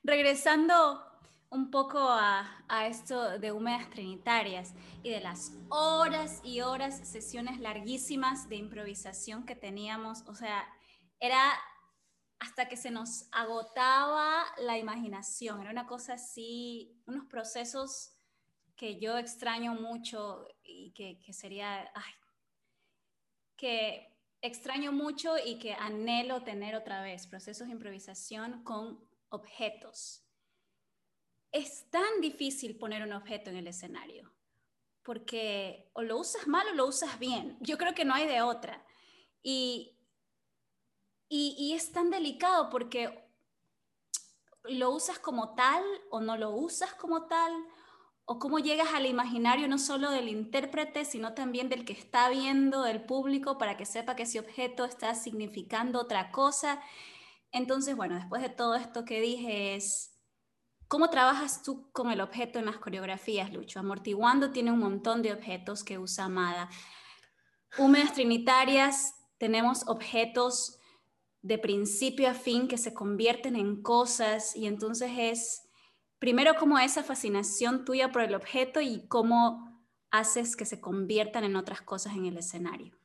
Regresando 0.07 1.03
un 1.49 1.69
poco 1.69 1.99
a, 1.99 2.63
esto 2.87 3.39
de 3.39 3.51
húmedas 3.51 3.89
trinitarias 3.89 4.73
y 5.03 5.09
de 5.09 5.19
las 5.19 5.51
horas 5.67 6.39
y 6.45 6.61
horas, 6.61 7.05
sesiones 7.05 7.59
larguísimas 7.59 8.47
de 8.47 8.55
improvisación 8.55 9.45
que 9.45 9.57
teníamos. 9.57 10.23
O 10.27 10.33
sea, 10.33 10.65
era 11.19 11.51
hasta 12.39 12.69
que 12.69 12.77
se 12.77 12.89
nos 12.89 13.27
agotaba 13.33 14.45
la 14.59 14.77
imaginación. 14.77 15.59
Era 15.59 15.71
una 15.71 15.87
cosa 15.87 16.13
así, 16.13 17.01
unos 17.05 17.25
procesos 17.25 18.13
que 18.77 19.01
yo 19.01 19.17
extraño 19.17 19.73
mucho 19.73 20.47
y 20.63 20.91
que, 20.91 21.19
que 21.19 21.33
sería, 21.33 21.81
ay, 21.93 22.13
que 23.57 24.15
extraño 24.41 24.93
mucho 24.93 25.35
y 25.37 25.59
que 25.59 25.73
anhelo 25.73 26.43
tener 26.43 26.75
otra 26.75 27.01
vez, 27.01 27.27
procesos 27.27 27.67
de 27.67 27.73
improvisación 27.73 28.63
con 28.63 29.05
objetos 29.29 30.27
es 31.51 31.89
tan 31.89 32.21
difícil 32.21 32.77
poner 32.77 33.03
un 33.03 33.13
objeto 33.13 33.49
en 33.49 33.57
el 33.57 33.67
escenario, 33.67 34.31
porque 35.03 35.89
o 35.93 36.01
lo 36.01 36.17
usas 36.17 36.47
mal 36.47 36.67
o 36.67 36.73
lo 36.73 36.85
usas 36.85 37.17
bien. 37.19 37.57
Yo 37.61 37.77
creo 37.77 37.93
que 37.93 38.05
no 38.05 38.13
hay 38.13 38.27
de 38.27 38.41
otra. 38.41 38.85
Y, 39.41 39.97
y, 41.29 41.73
es 41.73 41.91
tan 41.91 42.09
delicado 42.09 42.69
porque 42.69 43.25
lo 44.63 44.91
usas 44.91 45.19
como 45.19 45.55
tal 45.55 45.83
o 46.09 46.19
no 46.19 46.37
lo 46.37 46.51
usas 46.51 46.93
como 46.95 47.27
tal, 47.27 47.53
o 48.25 48.39
cómo 48.39 48.59
llegas 48.59 48.93
al 48.93 49.05
imaginario 49.05 49.69
no 49.69 49.77
solo 49.77 50.11
del 50.11 50.27
intérprete, 50.27 51.05
sino 51.05 51.33
también 51.33 51.69
del 51.69 51.85
que 51.85 51.93
está 51.93 52.27
viendo, 52.27 52.83
del 52.83 53.01
público, 53.01 53.57
para 53.57 53.77
que 53.77 53.85
sepa 53.85 54.17
que 54.17 54.23
ese 54.23 54.39
objeto 54.39 54.83
está 54.83 55.15
significando 55.15 56.01
otra 56.01 56.29
cosa. 56.31 56.81
Entonces, 57.51 57.95
bueno, 57.95 58.15
después 58.15 58.41
de 58.41 58.49
todo 58.49 58.75
esto 58.75 59.05
que 59.05 59.21
dije 59.21 59.75
es 59.75 60.17
¿Cómo 60.87 61.09
trabajas 61.09 61.63
tú 61.63 61.91
con 61.91 62.11
el 62.11 62.21
objeto 62.21 62.59
en 62.59 62.65
las 62.65 62.77
coreografías, 62.77 63.51
Lucho? 63.51 63.81
Amortiguando 63.81 64.51
tiene 64.51 64.71
un 64.71 64.79
montón 64.79 65.21
de 65.21 65.33
objetos 65.33 65.83
que 65.83 65.99
usa 65.99 66.25
Amada. 66.25 66.69
Húmedas 67.77 68.13
Trinitarias 68.13 69.13
tenemos 69.37 69.85
objetos 69.87 70.79
de 71.41 71.57
principio 71.57 72.29
a 72.29 72.33
fin 72.33 72.69
que 72.69 72.77
se 72.77 72.93
convierten 72.93 73.57
en 73.57 73.81
cosas 73.81 74.55
y 74.55 74.65
entonces 74.65 75.11
es 75.17 75.69
primero 76.19 76.55
como 76.55 76.79
esa 76.79 77.03
fascinación 77.03 77.83
tuya 77.83 78.13
por 78.13 78.21
el 78.21 78.33
objeto 78.33 78.79
y 78.79 79.05
cómo 79.09 79.83
haces 80.09 80.55
que 80.55 80.65
se 80.65 80.79
conviertan 80.79 81.43
en 81.43 81.57
otras 81.57 81.81
cosas 81.81 82.15
en 82.15 82.27
el 82.27 82.37
escenario. 82.37 82.95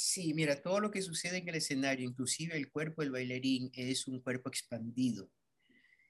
Sí, 0.00 0.32
mira, 0.32 0.62
todo 0.62 0.78
lo 0.78 0.92
que 0.92 1.02
sucede 1.02 1.38
en 1.38 1.48
el 1.48 1.56
escenario, 1.56 2.08
inclusive 2.08 2.56
el 2.56 2.70
cuerpo 2.70 3.02
del 3.02 3.10
bailarín, 3.10 3.72
es 3.74 4.06
un 4.06 4.20
cuerpo 4.20 4.48
expandido. 4.48 5.28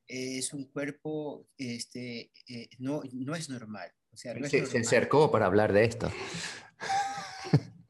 Es 0.06 0.52
un 0.52 0.66
cuerpo, 0.66 1.48
este, 1.56 2.30
eh, 2.48 2.68
no, 2.80 3.00
no 3.14 3.34
es 3.34 3.48
normal. 3.48 3.90
O 4.10 4.16
sea, 4.18 4.34
no 4.34 4.46
se, 4.46 4.66
se 4.66 4.80
acercó 4.80 5.30
para 5.30 5.46
hablar 5.46 5.72
de 5.72 5.86
esto. 5.86 6.12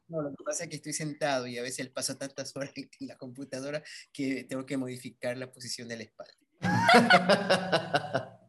No, 0.07 0.21
lo 0.21 0.29
que 0.29 0.43
pasa 0.43 0.63
es 0.63 0.69
que 0.69 0.77
estoy 0.77 0.93
sentado 0.93 1.47
y 1.47 1.57
a 1.57 1.61
veces 1.61 1.89
paso 1.89 2.17
tantas 2.17 2.55
horas 2.55 2.71
en 2.75 2.89
la 3.01 3.17
computadora 3.17 3.83
que 4.13 4.45
tengo 4.45 4.65
que 4.65 4.77
modificar 4.77 5.37
la 5.37 5.51
posición 5.51 5.89
de 5.89 5.97
la 5.97 6.03
espalda. 6.03 6.33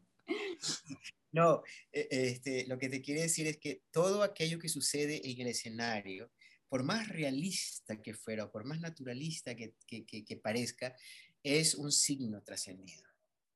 No, 1.33 1.63
e, 1.93 2.09
este, 2.11 2.67
lo 2.67 2.77
que 2.77 2.89
te 2.89 3.01
quiero 3.01 3.21
decir 3.21 3.47
es 3.47 3.59
que 3.59 3.83
todo 3.93 4.25
aquello 4.25 4.59
que 4.59 4.69
sucede 4.69 5.31
en 5.31 5.41
el 5.41 5.47
escenario 5.47 6.31
por 6.71 6.85
más 6.85 7.09
realista 7.09 8.01
que 8.01 8.15
fuera 8.15 8.45
o 8.45 8.51
por 8.51 8.65
más 8.65 8.81
naturalista 8.81 9.57
que, 9.57 10.41
parezca, 10.41 10.95
es 11.43 11.75
un 11.75 11.91
signo 11.91 12.43
trascendido. 12.43 13.03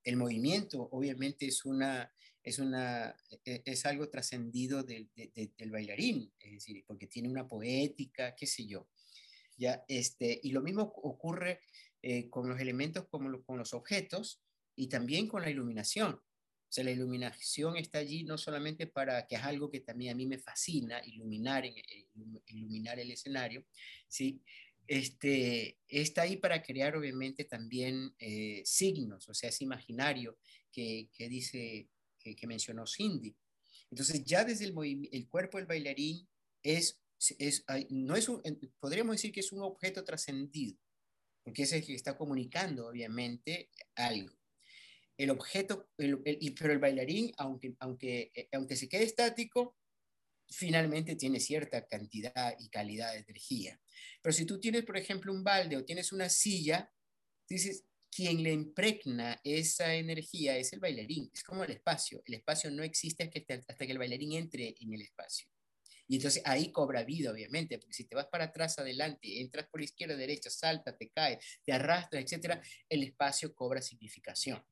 El 0.03 0.17
movimiento 0.17 0.89
obviamente 0.91 1.47
es, 1.47 1.65
una, 1.65 2.13
es, 2.43 2.59
una, 2.59 3.17
e, 3.45 3.63
es 3.65 3.87
algo 3.87 4.11
trascendido 4.11 4.83
del 4.83 5.09
bailarín, 5.71 6.31
es 6.41 6.53
decir, 6.55 6.85
porque 6.89 7.07
tiene 7.07 7.29
una 7.29 7.47
poética, 7.47 8.35
qué 8.35 8.47
sé 8.47 8.67
yo. 8.67 8.89
Ya, 9.57 9.85
este, 9.87 10.41
y 10.43 10.51
lo 10.51 10.61
mismo 10.61 10.83
ocurre 10.83 11.61
eh, 12.03 12.29
con 12.29 12.49
los 12.49 12.59
elementos 12.59 13.07
como 13.07 13.45
con 13.45 13.59
los 13.59 13.75
objetos 13.75 14.43
y 14.75 14.89
también 14.89 15.29
con 15.29 15.43
la 15.43 15.51
iluminación 15.51 16.21
sea, 16.75 16.85
la 16.85 16.91
iluminación 16.91 17.77
está 17.77 17.99
allí 17.99 18.25
no 18.25 18.37
solamente 18.37 18.89
para, 18.89 19.27
que 19.29 19.37
es 19.37 19.43
algo 19.43 19.71
que 19.71 19.81
también 19.81 20.13
a 20.13 20.17
mí 20.17 20.27
me 20.27 20.39
fascina, 20.39 21.01
iluminar, 21.07 21.65
eh, 21.65 22.09
iluminar 22.47 22.99
el 22.99 23.13
escenario, 23.13 23.65
¿sí? 24.09 24.43
Este, 24.87 25.79
está 25.87 26.23
ahí 26.23 26.37
para 26.37 26.63
crear 26.63 26.97
obviamente 26.97 27.45
también 27.45 28.13
eh, 28.19 28.61
signos, 28.65 29.29
o 29.29 29.35
sea, 29.35 29.51
es 29.51 29.61
imaginario 29.61 30.37
que, 30.73 31.09
que 31.13 31.29
dice, 31.29 31.89
que, 32.19 32.35
que, 32.35 32.47
mencionó 32.49 32.87
Cindy. 32.87 33.37
Entonces 33.91 34.25
ya 34.25 34.45
desde 34.45 34.65
el, 34.65 35.09
el 35.13 35.29
cuerpo 35.29 35.59
del 35.59 35.67
bailarín 35.67 36.29
es, 36.63 37.01
es, 37.39 37.65
no 37.91 38.17
es 38.17 38.29
un, 38.29 38.43
podríamos 38.81 39.15
decir 39.15 39.31
que 39.31 39.41
es 39.41 39.53
un 39.53 39.63
objeto 39.63 40.03
trascendido, 40.03 40.77
porque 41.45 41.63
es 41.63 41.73
el 41.73 41.87
que 41.87 41.95
está 41.95 42.19
comunicando 42.19 42.89
obviamente 42.89 43.71
algo 43.95 44.35
el 45.17 45.31
objeto, 45.31 45.89
pero 45.97 46.73
el 46.73 46.79
bailarín, 46.79 47.33
aunque, 47.37 47.75
aunque, 47.79 48.33
eh, 48.35 48.49
aunque 48.53 48.77
se 48.77 48.89
quede 48.89 49.05
estático, 49.05 49.77
finalmente 50.49 51.17
tiene 51.17 51.41
cierta 51.41 51.87
cantidad 51.87 52.55
y 52.59 52.69
calidad 52.69 53.13
de 53.13 53.21
energía. 53.21 53.81
Pero 54.23 54.33
si 54.33 54.45
tú 54.45 54.61
tienes, 54.61 54.85
por 54.85 54.97
ejemplo, 54.97 55.33
un 55.33 55.45
balde 55.45 55.77
o 55.77 55.85
tienes 55.85 56.13
una 56.13 56.29
silla, 56.29 56.93
dices, 57.49 57.85
quien 58.11 58.43
le 58.43 58.53
impregna 58.53 59.41
esa 59.43 59.95
energía 59.95 60.57
es 60.57 60.73
el 60.73 60.81
bailarín, 60.81 61.31
es 61.35 61.43
como 61.43 61.65
el 61.65 61.73
espacio. 61.73 62.23
El 62.27 62.35
espacio 62.35 62.71
no 62.71 62.83
existe 62.85 63.25
hasta 63.25 63.87
que 63.87 63.93
el 63.93 63.99
bailarín 63.99 64.33
entre 64.35 64.75
en 64.79 64.95
el 64.95 65.03
espacio. 65.03 65.49
Y 66.07 66.17
entonces 66.17 66.43
ahí 66.45 66.71
cobra 66.71 67.03
vida, 67.03 67.33
obviamente, 67.33 67.79
porque 67.79 67.95
si 67.95 68.05
te 68.05 68.15
vas 68.15 68.27
para 68.27 68.45
atrás, 68.45 68.79
adelante, 68.79 69.41
entras 69.41 69.67
por 69.69 69.83
izquierda, 69.83 70.17
derecha, 70.17 70.51
salta, 70.51 70.97
te 70.97 71.09
cae, 71.11 71.41
te 71.65 71.73
arrastra, 71.73 72.21
etcétera, 72.21 72.63
el 72.89 73.03
espacio 73.03 73.55
cobra 73.55 73.81
significación. 73.81 74.63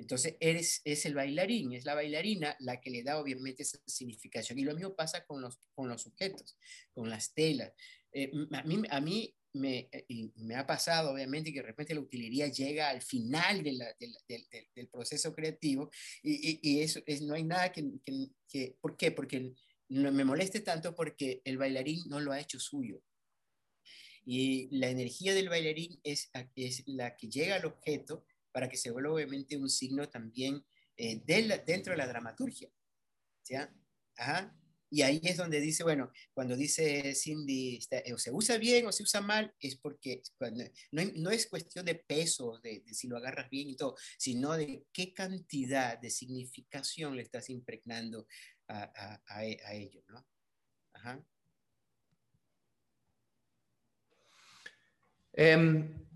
Entonces, 0.00 0.36
eres, 0.40 0.80
es 0.84 1.04
el 1.04 1.14
bailarín, 1.14 1.74
es 1.74 1.84
la 1.84 1.94
bailarina 1.94 2.56
la 2.60 2.80
que 2.80 2.90
le 2.90 3.02
da 3.02 3.20
obviamente 3.20 3.64
esa 3.64 3.78
significación. 3.86 4.58
Y 4.58 4.64
lo 4.64 4.74
mismo 4.74 4.96
pasa 4.96 5.26
con 5.26 5.42
los, 5.42 5.58
con 5.74 5.90
los 5.90 6.00
sujetos, 6.00 6.56
con 6.94 7.10
las 7.10 7.34
telas. 7.34 7.72
Eh, 8.12 8.32
a 8.52 8.62
mí, 8.62 8.82
a 8.88 9.00
mí 9.02 9.36
me, 9.52 9.90
eh, 9.92 10.30
me, 10.36 10.54
ha 10.54 10.66
pasado, 10.66 11.12
obviamente, 11.12 11.52
que 11.52 11.60
de 11.60 11.66
repente 11.66 11.94
la 11.94 12.00
utilería 12.00 12.48
llega 12.48 12.88
al 12.88 13.02
final 13.02 13.62
de 13.62 13.72
la, 13.72 13.94
del 13.98 14.88
proceso 14.88 15.34
creativo 15.34 15.90
y, 16.22 16.58
y, 16.62 16.80
eso 16.80 17.00
es, 17.04 17.20
no 17.20 17.34
hay 17.34 17.44
nada 17.44 17.70
que, 17.70 17.84
que, 18.48 18.76
¿Por 18.80 18.96
qué? 18.96 19.12
Porque 19.12 19.52
me 19.88 20.24
moleste 20.24 20.60
tanto 20.60 20.94
porque 20.94 21.42
el 21.44 21.58
bailarín 21.58 22.04
no 22.08 22.20
lo 22.20 22.32
ha 22.32 22.40
hecho 22.40 22.58
suyo. 22.58 23.02
Y 24.24 24.68
la 24.70 24.88
energía 24.88 25.34
del 25.34 25.50
bailarín 25.50 26.00
es, 26.04 26.30
es 26.56 26.84
la 26.86 27.16
que 27.16 27.28
llega 27.28 27.56
al 27.56 27.66
objeto 27.66 28.24
para 28.52 28.68
que 28.68 28.76
se 28.76 28.90
vuelva 28.90 29.12
obviamente 29.12 29.56
un 29.56 29.68
signo 29.68 30.08
también 30.08 30.64
eh, 30.96 31.22
dentro 31.24 31.92
de 31.92 31.96
la 31.96 32.06
dramaturgia. 32.06 32.70
¿ya? 33.48 33.72
Ajá. 34.16 34.54
Y 34.92 35.02
ahí 35.02 35.20
es 35.22 35.36
donde 35.36 35.60
dice, 35.60 35.84
bueno, 35.84 36.10
cuando 36.34 36.56
dice 36.56 37.14
Cindy, 37.14 37.78
o 38.12 38.18
se 38.18 38.32
usa 38.32 38.58
bien 38.58 38.86
o 38.86 38.92
se 38.92 39.04
usa 39.04 39.20
mal, 39.20 39.54
es 39.60 39.76
porque 39.76 40.20
no, 40.90 41.02
no, 41.14 41.30
es 41.30 41.46
cuestión 41.46 41.84
de 41.84 41.94
peso, 41.94 42.58
de, 42.60 42.82
si 42.92 43.06
lo 43.06 43.16
agarras 43.16 43.48
bien 43.48 43.68
y 43.68 43.76
todo, 43.76 43.94
sino 44.18 44.52
de 44.56 44.84
qué 44.92 45.14
cantidad 45.14 45.96
de 45.96 46.10
significación 46.10 47.14
le 47.14 47.22
estás 47.22 47.50
impregnando 47.50 48.26
a, 48.66 49.22
a, 49.28 49.72
¿no? 50.08 50.26
Ajá. 50.92 51.24
Um, 55.38 56.09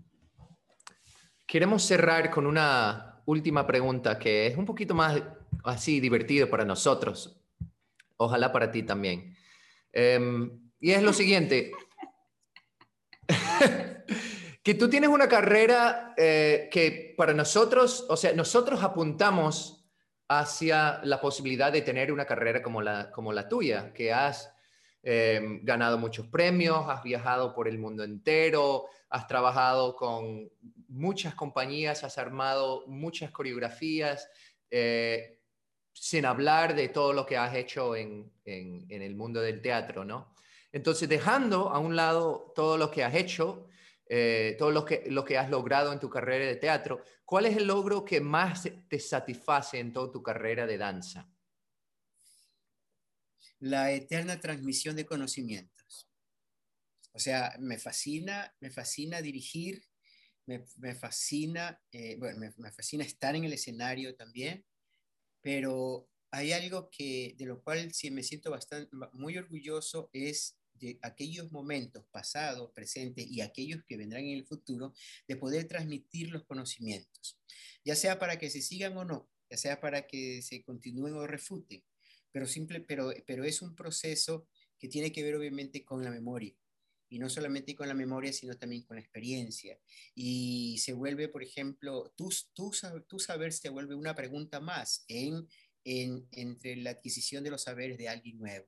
Queremos 1.55 1.83
cerrar 1.83 2.31
con 2.31 2.47
una 2.47 3.21
última 3.27 3.65
pregunta 3.65 4.19
que 4.19 4.45
es 4.45 4.57
un 4.57 4.65
poquito 4.65 4.93
más 4.93 5.23
así 5.63 6.01
divertido 6.01 6.49
para 6.49 6.65
nosotros. 6.65 7.41
Ojalá 8.17 8.51
para 8.51 8.69
ti 8.71 8.83
también. 8.83 9.37
Em, 9.93 10.51
y 10.81 10.91
es 10.91 11.01
lo 11.01 11.13
siguiente. 11.13 11.71
que 14.63 14.73
tú 14.73 14.89
tienes 14.89 15.09
una 15.09 15.29
carrera 15.29 16.13
eh, 16.17 16.67
que 16.69 17.13
para 17.17 17.33
nosotros, 17.33 18.05
o 18.09 18.17
sea, 18.17 18.33
nosotros 18.33 18.83
apuntamos 18.83 19.87
hacia 20.27 20.99
la 21.05 21.21
posibilidad 21.21 21.71
de 21.71 21.83
tener 21.83 22.11
una 22.11 22.25
carrera 22.25 22.61
como 22.61 22.81
la, 22.81 23.11
como 23.11 23.31
la 23.31 23.47
tuya, 23.47 23.93
que 23.93 24.11
has 24.11 24.53
eh, 25.03 25.39
ganado 25.61 25.97
muchos 25.97 26.27
premios, 26.27 26.89
has 26.89 27.01
viajado 27.01 27.55
por 27.55 27.69
el 27.69 27.77
mundo 27.77 28.03
entero, 28.03 28.87
has 29.09 29.25
trabajado 29.25 29.95
con 29.95 30.49
muchas 30.89 31.35
compañías, 31.35 32.03
has 32.03 32.17
armado 32.17 32.85
muchas 32.87 33.31
coreografías, 33.31 34.29
eh, 34.69 35.41
sin 35.93 36.25
hablar 36.25 36.75
de 36.75 36.89
todo 36.89 37.13
lo 37.13 37.25
que 37.25 37.37
has 37.37 37.55
hecho 37.55 37.95
en, 37.95 38.31
en, 38.43 39.01
el 39.01 39.15
mundo 39.15 39.41
del 39.41 39.61
teatro, 39.61 40.03
¿no? 40.03 40.35
Entonces, 40.71 41.07
dejando 41.07 41.69
a 41.69 41.79
un 41.79 41.95
lado 41.95 42.51
todo 42.53 42.77
lo 42.77 42.91
que 42.91 43.03
has 43.03 43.15
hecho, 43.15 43.69
eh, 44.07 44.55
todo 44.59 44.71
lo 44.71 44.83
que, 44.83 45.05
lo 45.07 45.23
que 45.23 45.37
has 45.37 45.49
logrado 45.49 45.93
en 45.93 45.99
tu 45.99 46.09
carrera 46.09 46.45
de 46.45 46.57
teatro, 46.57 47.01
¿cuál 47.23 47.45
es 47.45 47.55
el 47.55 47.67
logro 47.67 48.03
que 48.03 48.19
más 48.19 48.69
te 48.89 48.99
satisface 48.99 49.79
en 49.79 49.93
toda 49.93 50.11
tu 50.11 50.21
carrera 50.21 50.67
de 50.67 50.77
danza? 50.77 51.29
La 53.59 53.91
eterna 53.91 54.39
transmisión 54.39 54.97
de 54.97 55.05
conocimientos. 55.05 56.09
O 57.13 57.19
sea, 57.19 57.55
me 57.59 57.77
fascina, 57.77 58.53
me 58.59 58.69
fascina 58.69 59.21
dirigir, 59.21 59.87
me, 60.45 60.95
fascina, 60.95 61.81
eh, 61.91 62.15
bueno, 62.17 62.51
me, 62.57 62.71
fascina 62.71 63.03
estar 63.03 63.35
en 63.35 63.45
el 63.45 63.53
escenario 63.53 64.15
también, 64.15 64.65
pero 65.41 66.07
hay 66.31 66.51
algo 66.51 66.89
que, 66.89 67.35
de 67.37 67.45
lo 67.45 67.61
cual 67.63 67.93
sí 67.93 68.11
me 68.11 68.23
siento 68.23 68.51
bastante, 68.51 68.89
muy 69.13 69.37
orgulloso, 69.37 70.09
es 70.13 70.57
de 70.73 70.99
aquellos 71.01 71.51
momentos 71.51 72.05
pasados, 72.11 72.71
presentes 72.73 73.25
y 73.27 73.41
aquellos 73.41 73.83
que 73.85 73.97
vendrán 73.97 74.25
en 74.25 74.37
el 74.37 74.45
futuro, 74.45 74.93
de 75.27 75.35
poder 75.37 75.67
transmitir 75.67 76.29
los 76.29 76.43
conocimientos, 76.45 77.39
ya 77.83 77.95
sea 77.95 78.19
para 78.19 78.37
que 78.37 78.49
se 78.49 78.61
sigan 78.61 78.97
o 78.97 79.05
no, 79.05 79.29
ya 79.49 79.57
sea 79.57 79.79
para 79.79 80.05
que 80.07 80.41
se 80.41 80.63
continúen 80.63 81.13
o 81.13 81.25
refuten, 81.25 81.83
pero, 82.31 82.45
simple, 82.45 82.81
pero, 82.81 83.13
pero 83.25 83.45
es 83.45 83.61
un 83.61 83.75
proceso 83.75 84.47
que 84.77 84.89
tiene 84.89 85.11
que 85.11 85.23
ver 85.23 85.35
obviamente 85.35 85.85
con 85.85 86.03
la 86.03 86.11
memoria, 86.11 86.53
y 87.15 87.19
no 87.19 87.29
solamente 87.29 87.73
con 87.75 87.87
la 87.87 87.93
memoria, 87.93 88.33
sino 88.33 88.57
también 88.57 88.83
con 88.83 88.97
la 88.97 89.01
experiencia. 89.01 89.79
Y 90.13 90.77
se 90.79 90.91
vuelve, 90.91 91.29
por 91.29 91.43
ejemplo, 91.43 92.13
tu, 92.17 92.29
tu, 92.53 92.73
tu 93.07 93.19
saber 93.19 93.53
se 93.53 93.69
vuelve 93.69 93.95
una 93.95 94.13
pregunta 94.13 94.59
más 94.59 95.05
en, 95.07 95.47
en, 95.85 96.27
entre 96.33 96.75
la 96.75 96.89
adquisición 96.89 97.41
de 97.45 97.51
los 97.51 97.61
saberes 97.61 97.97
de 97.97 98.09
alguien 98.09 98.37
nuevo. 98.37 98.67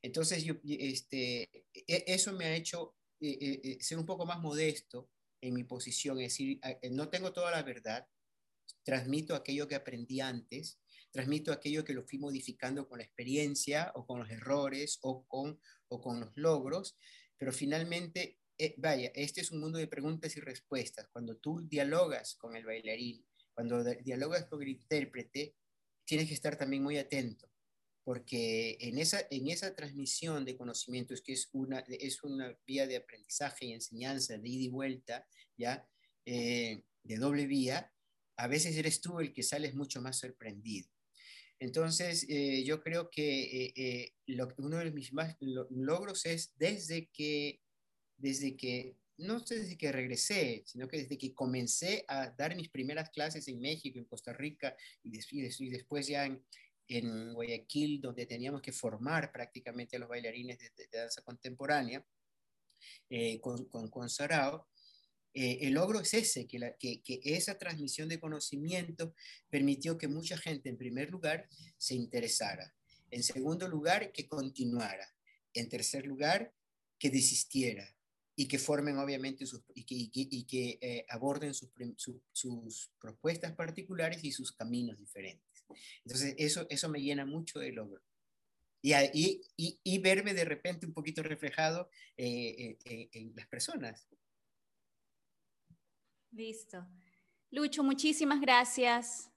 Entonces, 0.00 0.44
yo, 0.44 0.54
este, 0.64 1.42
e, 1.74 2.04
eso 2.06 2.32
me 2.32 2.46
ha 2.46 2.56
hecho 2.56 2.96
eh, 3.20 3.36
eh, 3.38 3.60
eh, 3.62 3.78
ser 3.82 3.98
un 3.98 4.06
poco 4.06 4.24
más 4.24 4.40
modesto 4.40 5.10
en 5.42 5.52
mi 5.52 5.64
posición, 5.64 6.18
es 6.20 6.32
decir, 6.32 6.58
no 6.90 7.10
tengo 7.10 7.34
toda 7.34 7.50
la 7.50 7.62
verdad, 7.62 8.08
transmito 8.82 9.34
aquello 9.34 9.68
que 9.68 9.74
aprendí 9.74 10.22
antes, 10.22 10.80
transmito 11.10 11.52
aquello 11.52 11.84
que 11.84 11.92
lo 11.92 12.02
fui 12.02 12.18
modificando 12.18 12.88
con 12.88 12.96
la 12.96 13.04
experiencia 13.04 13.92
o 13.94 14.06
con 14.06 14.20
los 14.20 14.30
errores 14.30 15.00
o 15.02 15.26
con, 15.26 15.60
o 15.88 16.00
con 16.00 16.20
los 16.20 16.32
logros, 16.34 16.96
pero 17.38 17.52
finalmente, 17.52 18.38
vaya, 18.76 19.10
este 19.14 19.40
es 19.40 19.50
un 19.50 19.60
mundo 19.60 19.78
de 19.78 19.88
preguntas 19.88 20.36
y 20.36 20.40
respuestas. 20.40 21.08
Cuando 21.12 21.36
tú 21.36 21.60
dialogas 21.68 22.34
con 22.36 22.56
el 22.56 22.64
bailarín, 22.64 23.24
cuando 23.52 23.82
dialogas 23.84 24.46
con 24.46 24.62
el 24.62 24.68
intérprete, 24.68 25.54
tienes 26.04 26.28
que 26.28 26.34
estar 26.34 26.56
también 26.56 26.82
muy 26.82 26.98
atento 26.98 27.48
porque 28.04 28.76
en 28.80 28.98
esa, 28.98 29.26
en 29.30 29.48
esa 29.48 29.74
transmisión 29.74 30.44
de 30.44 30.56
conocimientos, 30.56 31.22
que 31.22 31.32
es 31.32 31.48
una, 31.52 31.80
es 31.88 32.22
una 32.22 32.56
vía 32.66 32.86
de 32.86 32.96
aprendizaje 32.96 33.66
y 33.66 33.72
enseñanza 33.72 34.36
de 34.36 34.48
ida 34.48 34.64
y 34.64 34.68
vuelta, 34.68 35.26
¿ya? 35.56 35.88
Eh, 36.26 36.84
de 37.02 37.16
doble 37.16 37.46
vía, 37.46 37.90
a 38.36 38.46
veces 38.46 38.76
eres 38.76 39.00
tú 39.00 39.20
el 39.20 39.32
que 39.32 39.42
sales 39.42 39.74
mucho 39.74 40.02
más 40.02 40.18
sorprendido. 40.18 40.88
Entonces, 41.64 42.26
eh, 42.28 42.62
yo 42.64 42.82
creo 42.82 43.10
que 43.10 43.72
eh, 43.74 44.12
uno 44.58 44.76
de 44.78 44.90
mis 44.90 45.12
más 45.14 45.34
logros 45.40 46.26
es 46.26 46.52
desde 46.56 47.08
que, 47.08 47.62
desde 48.18 48.54
que, 48.54 48.98
no 49.16 49.40
desde 49.40 49.78
que 49.78 49.90
regresé, 49.90 50.62
sino 50.66 50.88
que 50.88 50.98
desde 50.98 51.16
que 51.16 51.32
comencé 51.32 52.04
a 52.06 52.30
dar 52.30 52.54
mis 52.54 52.68
primeras 52.68 53.08
clases 53.08 53.48
en 53.48 53.60
México, 53.60 53.98
en 53.98 54.04
Costa 54.04 54.34
Rica, 54.34 54.76
y, 55.02 55.18
y 55.30 55.70
después 55.70 56.06
ya 56.06 56.26
en, 56.26 56.44
en 56.88 57.32
Guayaquil, 57.32 58.00
donde 58.00 58.26
teníamos 58.26 58.60
que 58.60 58.72
formar 58.72 59.32
prácticamente 59.32 59.96
a 59.96 60.00
los 60.00 60.08
bailarines 60.08 60.58
de, 60.58 60.88
danza 60.92 61.22
contemporánea 61.22 62.04
eh, 63.08 63.40
con, 63.40 63.68
con, 63.68 64.10
Sarao, 64.10 64.68
eh, 65.34 65.58
el 65.62 65.74
logro 65.74 66.00
es 66.00 66.14
ese, 66.14 66.46
que, 66.46 66.60
que, 66.78 67.20
esa 67.24 67.58
transmisión 67.58 68.08
de 68.08 68.20
conocimiento 68.20 69.14
permitió 69.50 69.98
que 69.98 70.06
mucha 70.06 70.38
gente, 70.38 70.68
en 70.68 70.78
primer 70.78 71.10
lugar, 71.10 71.48
se 71.76 71.96
interesara. 71.96 72.72
En 73.10 73.24
segundo 73.24 73.66
lugar, 73.66 74.12
que 74.12 74.28
continuara. 74.28 75.12
En 75.52 75.68
tercer 75.68 76.06
lugar, 76.06 76.54
que 76.98 77.10
desistiera 77.10 77.96
y 78.36 78.46
que 78.46 78.58
formen 78.58 78.98
obviamente 78.98 79.44
y 79.74 80.44
que, 80.44 80.78
eh, 80.80 81.04
aborden 81.08 81.52
sus, 81.52 82.90
propuestas 83.00 83.52
particulares 83.54 84.22
y 84.22 84.30
sus 84.30 84.52
caminos 84.52 84.98
diferentes. 84.98 85.64
Entonces, 86.04 86.34
eso, 86.38 86.66
eso 86.70 86.88
me 86.88 87.00
llena 87.00 87.26
mucho 87.26 87.58
de 87.58 87.72
logro. 87.72 88.02
Y, 88.82 89.40
y, 89.56 89.98
verme 89.98 90.34
de 90.34 90.44
repente 90.44 90.86
un 90.86 90.92
poquito 90.92 91.22
reflejado 91.22 91.88
eh, 92.16 92.76
en 92.84 93.32
las 93.34 93.48
personas. 93.48 94.06
Listo. 96.34 96.86
Lucho, 97.50 97.82
muchísimas 97.82 98.40
gracias. 98.40 99.30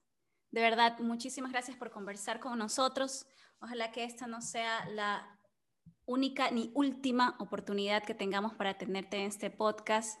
De 0.50 0.60
verdad, 0.60 0.98
muchísimas 0.98 1.52
gracias 1.52 1.76
por 1.76 1.90
conversar 1.90 2.40
con 2.40 2.58
nosotros. 2.58 3.26
Ojalá 3.60 3.92
que 3.92 4.04
esta 4.04 4.26
no 4.26 4.40
sea 4.40 4.88
la 4.90 5.38
única 6.04 6.50
ni 6.50 6.70
última 6.74 7.36
oportunidad 7.38 8.02
que 8.02 8.14
tengamos 8.14 8.54
para 8.54 8.76
tenerte 8.76 9.18
en 9.18 9.28
este 9.28 9.50
podcast. 9.50 10.20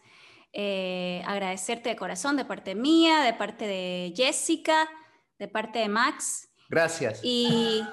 Eh, 0.52 1.22
agradecerte 1.26 1.90
de 1.90 1.96
corazón, 1.96 2.36
de 2.36 2.44
parte 2.44 2.74
mía, 2.74 3.20
de 3.20 3.34
parte 3.34 3.66
de 3.66 4.12
Jessica 4.16 4.88
de 5.38 5.48
parte 5.48 5.78
de 5.78 5.88
Max. 5.88 6.48
Gracias. 6.68 7.20
Y, 7.22 7.84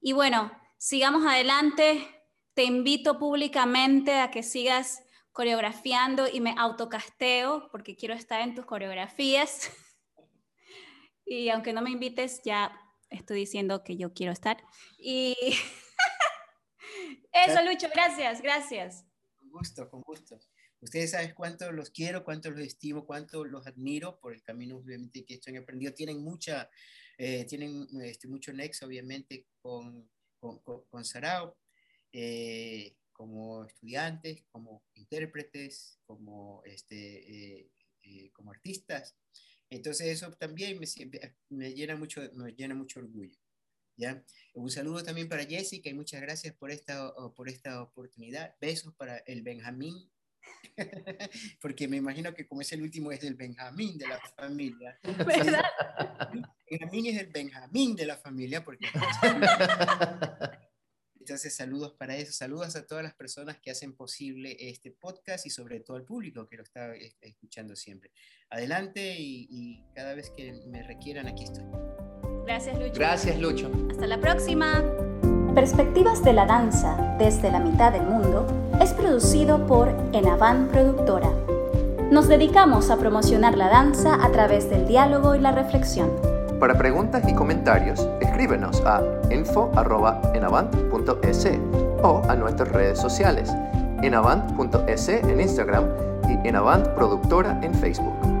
y 0.00 0.12
bueno, 0.12 0.50
sigamos 0.76 1.24
adelante. 1.24 2.06
Te 2.54 2.64
invito 2.64 3.18
públicamente 3.18 4.18
a 4.18 4.30
que 4.30 4.42
sigas 4.42 5.02
coreografiando 5.32 6.26
y 6.28 6.40
me 6.40 6.54
autocasteo 6.56 7.68
porque 7.70 7.96
quiero 7.96 8.14
estar 8.14 8.40
en 8.40 8.54
tus 8.54 8.64
coreografías. 8.64 9.70
y 11.24 11.48
aunque 11.50 11.72
no 11.72 11.82
me 11.82 11.90
invites, 11.90 12.42
ya 12.44 12.72
estoy 13.10 13.40
diciendo 13.40 13.84
que 13.84 13.96
yo 13.96 14.12
quiero 14.12 14.32
estar. 14.32 14.62
Y 14.98 15.36
eso, 17.32 17.62
Lucho, 17.62 17.88
gracias, 17.92 18.42
gracias. 18.42 19.04
Con 19.36 19.50
gusto, 19.50 19.88
con 19.88 20.02
gusto. 20.02 20.38
Ustedes 20.80 21.10
saben 21.10 21.34
cuánto 21.34 21.72
los 21.72 21.90
quiero, 21.90 22.24
cuánto 22.24 22.50
los 22.50 22.60
estimo, 22.60 23.04
cuánto 23.04 23.44
los 23.44 23.66
admiro 23.66 24.20
por 24.20 24.32
el 24.32 24.42
camino 24.42 24.76
obviamente 24.76 25.24
que 25.24 25.34
esto 25.34 25.50
han 25.50 25.56
aprendido. 25.56 25.92
Tienen 25.92 26.22
mucha, 26.22 26.70
eh, 27.16 27.44
tienen 27.46 27.88
este, 28.02 28.28
mucho 28.28 28.52
nexo 28.52 28.86
obviamente 28.86 29.46
con, 29.60 30.08
con, 30.38 30.60
con 30.60 31.04
Sarao, 31.04 31.56
eh, 32.12 32.94
como 33.18 33.64
estudiantes, 33.64 34.44
como 34.52 34.84
intérpretes, 34.94 35.98
como, 36.06 36.62
este, 36.64 37.66
eh, 38.04 38.30
como 38.32 38.52
artistas. 38.52 39.16
Entonces 39.68 40.06
eso 40.06 40.30
también 40.34 40.78
me, 40.78 40.86
me, 41.50 41.74
llena 41.74 41.96
mucho, 41.96 42.22
me 42.34 42.52
llena 42.52 42.76
mucho 42.76 43.00
orgullo. 43.00 43.36
¿ya? 43.96 44.24
Un 44.54 44.70
saludo 44.70 45.02
también 45.02 45.28
para 45.28 45.44
Jessica 45.44 45.90
y 45.90 45.94
muchas 45.94 46.20
gracias 46.20 46.54
por 46.54 46.70
esta, 46.70 47.12
por 47.34 47.48
esta 47.48 47.82
oportunidad. 47.82 48.54
Besos 48.60 48.94
para 48.94 49.18
el 49.18 49.42
Benjamín 49.42 50.08
Porque 51.60 51.88
me 51.88 51.96
imagino 51.96 52.32
que 52.34 52.46
como 52.46 52.60
es 52.60 52.72
el 52.72 52.82
último 52.82 53.10
es 53.12 53.22
el 53.24 53.34
Benjamín 53.34 53.98
de 53.98 54.06
la 54.06 54.20
familia. 54.36 54.98
¿Verdad? 55.02 55.64
Benjamín 56.70 57.06
es 57.06 57.20
el 57.20 57.26
Benjamín 57.28 57.96
de 57.96 58.06
la 58.06 58.16
familia 58.16 58.64
porque... 58.64 58.86
Entonces, 61.28 61.54
saludos 61.54 61.92
para 61.92 62.16
eso. 62.16 62.32
Saludos 62.32 62.74
a 62.74 62.86
todas 62.86 63.04
las 63.04 63.12
personas 63.12 63.58
que 63.58 63.70
hacen 63.70 63.92
posible 63.92 64.56
este 64.58 64.92
podcast 64.92 65.44
y 65.44 65.50
sobre 65.50 65.80
todo 65.80 65.98
al 65.98 66.04
público 66.04 66.48
que 66.48 66.56
lo 66.56 66.62
está 66.62 66.94
escuchando 67.20 67.76
siempre. 67.76 68.12
Adelante 68.48 69.14
y, 69.18 69.46
y 69.50 69.84
cada 69.94 70.14
vez 70.14 70.30
que 70.30 70.54
me 70.68 70.82
requieran, 70.82 71.28
aquí 71.28 71.44
estoy. 71.44 71.64
Gracias, 72.46 72.78
Lucho. 72.78 72.94
Gracias, 72.94 73.38
Lucho. 73.38 73.70
Hasta 73.90 74.06
la 74.06 74.18
próxima. 74.18 74.82
Perspectivas 75.54 76.24
de 76.24 76.32
la 76.32 76.46
danza 76.46 76.96
desde 77.18 77.50
la 77.50 77.60
mitad 77.60 77.92
del 77.92 78.04
mundo 78.04 78.46
es 78.80 78.94
producido 78.94 79.66
por 79.66 79.90
Enavan 80.14 80.68
Productora. 80.68 81.28
Nos 82.10 82.26
dedicamos 82.26 82.88
a 82.88 82.98
promocionar 82.98 83.58
la 83.58 83.68
danza 83.68 84.24
a 84.24 84.32
través 84.32 84.70
del 84.70 84.88
diálogo 84.88 85.34
y 85.34 85.40
la 85.40 85.52
reflexión. 85.52 86.37
Para 86.58 86.76
preguntas 86.76 87.22
y 87.28 87.34
comentarios, 87.34 88.08
escríbenos 88.20 88.82
a 88.84 89.00
info.enavant.es 89.30 91.48
o 92.02 92.22
a 92.28 92.34
nuestras 92.34 92.72
redes 92.72 92.98
sociales 92.98 93.54
enavant.es 94.02 95.08
en 95.08 95.40
Instagram 95.40 95.84
y 96.28 96.48
Enavant 96.48 96.88
Productora 96.88 97.58
en 97.62 97.72
Facebook. 97.74 98.37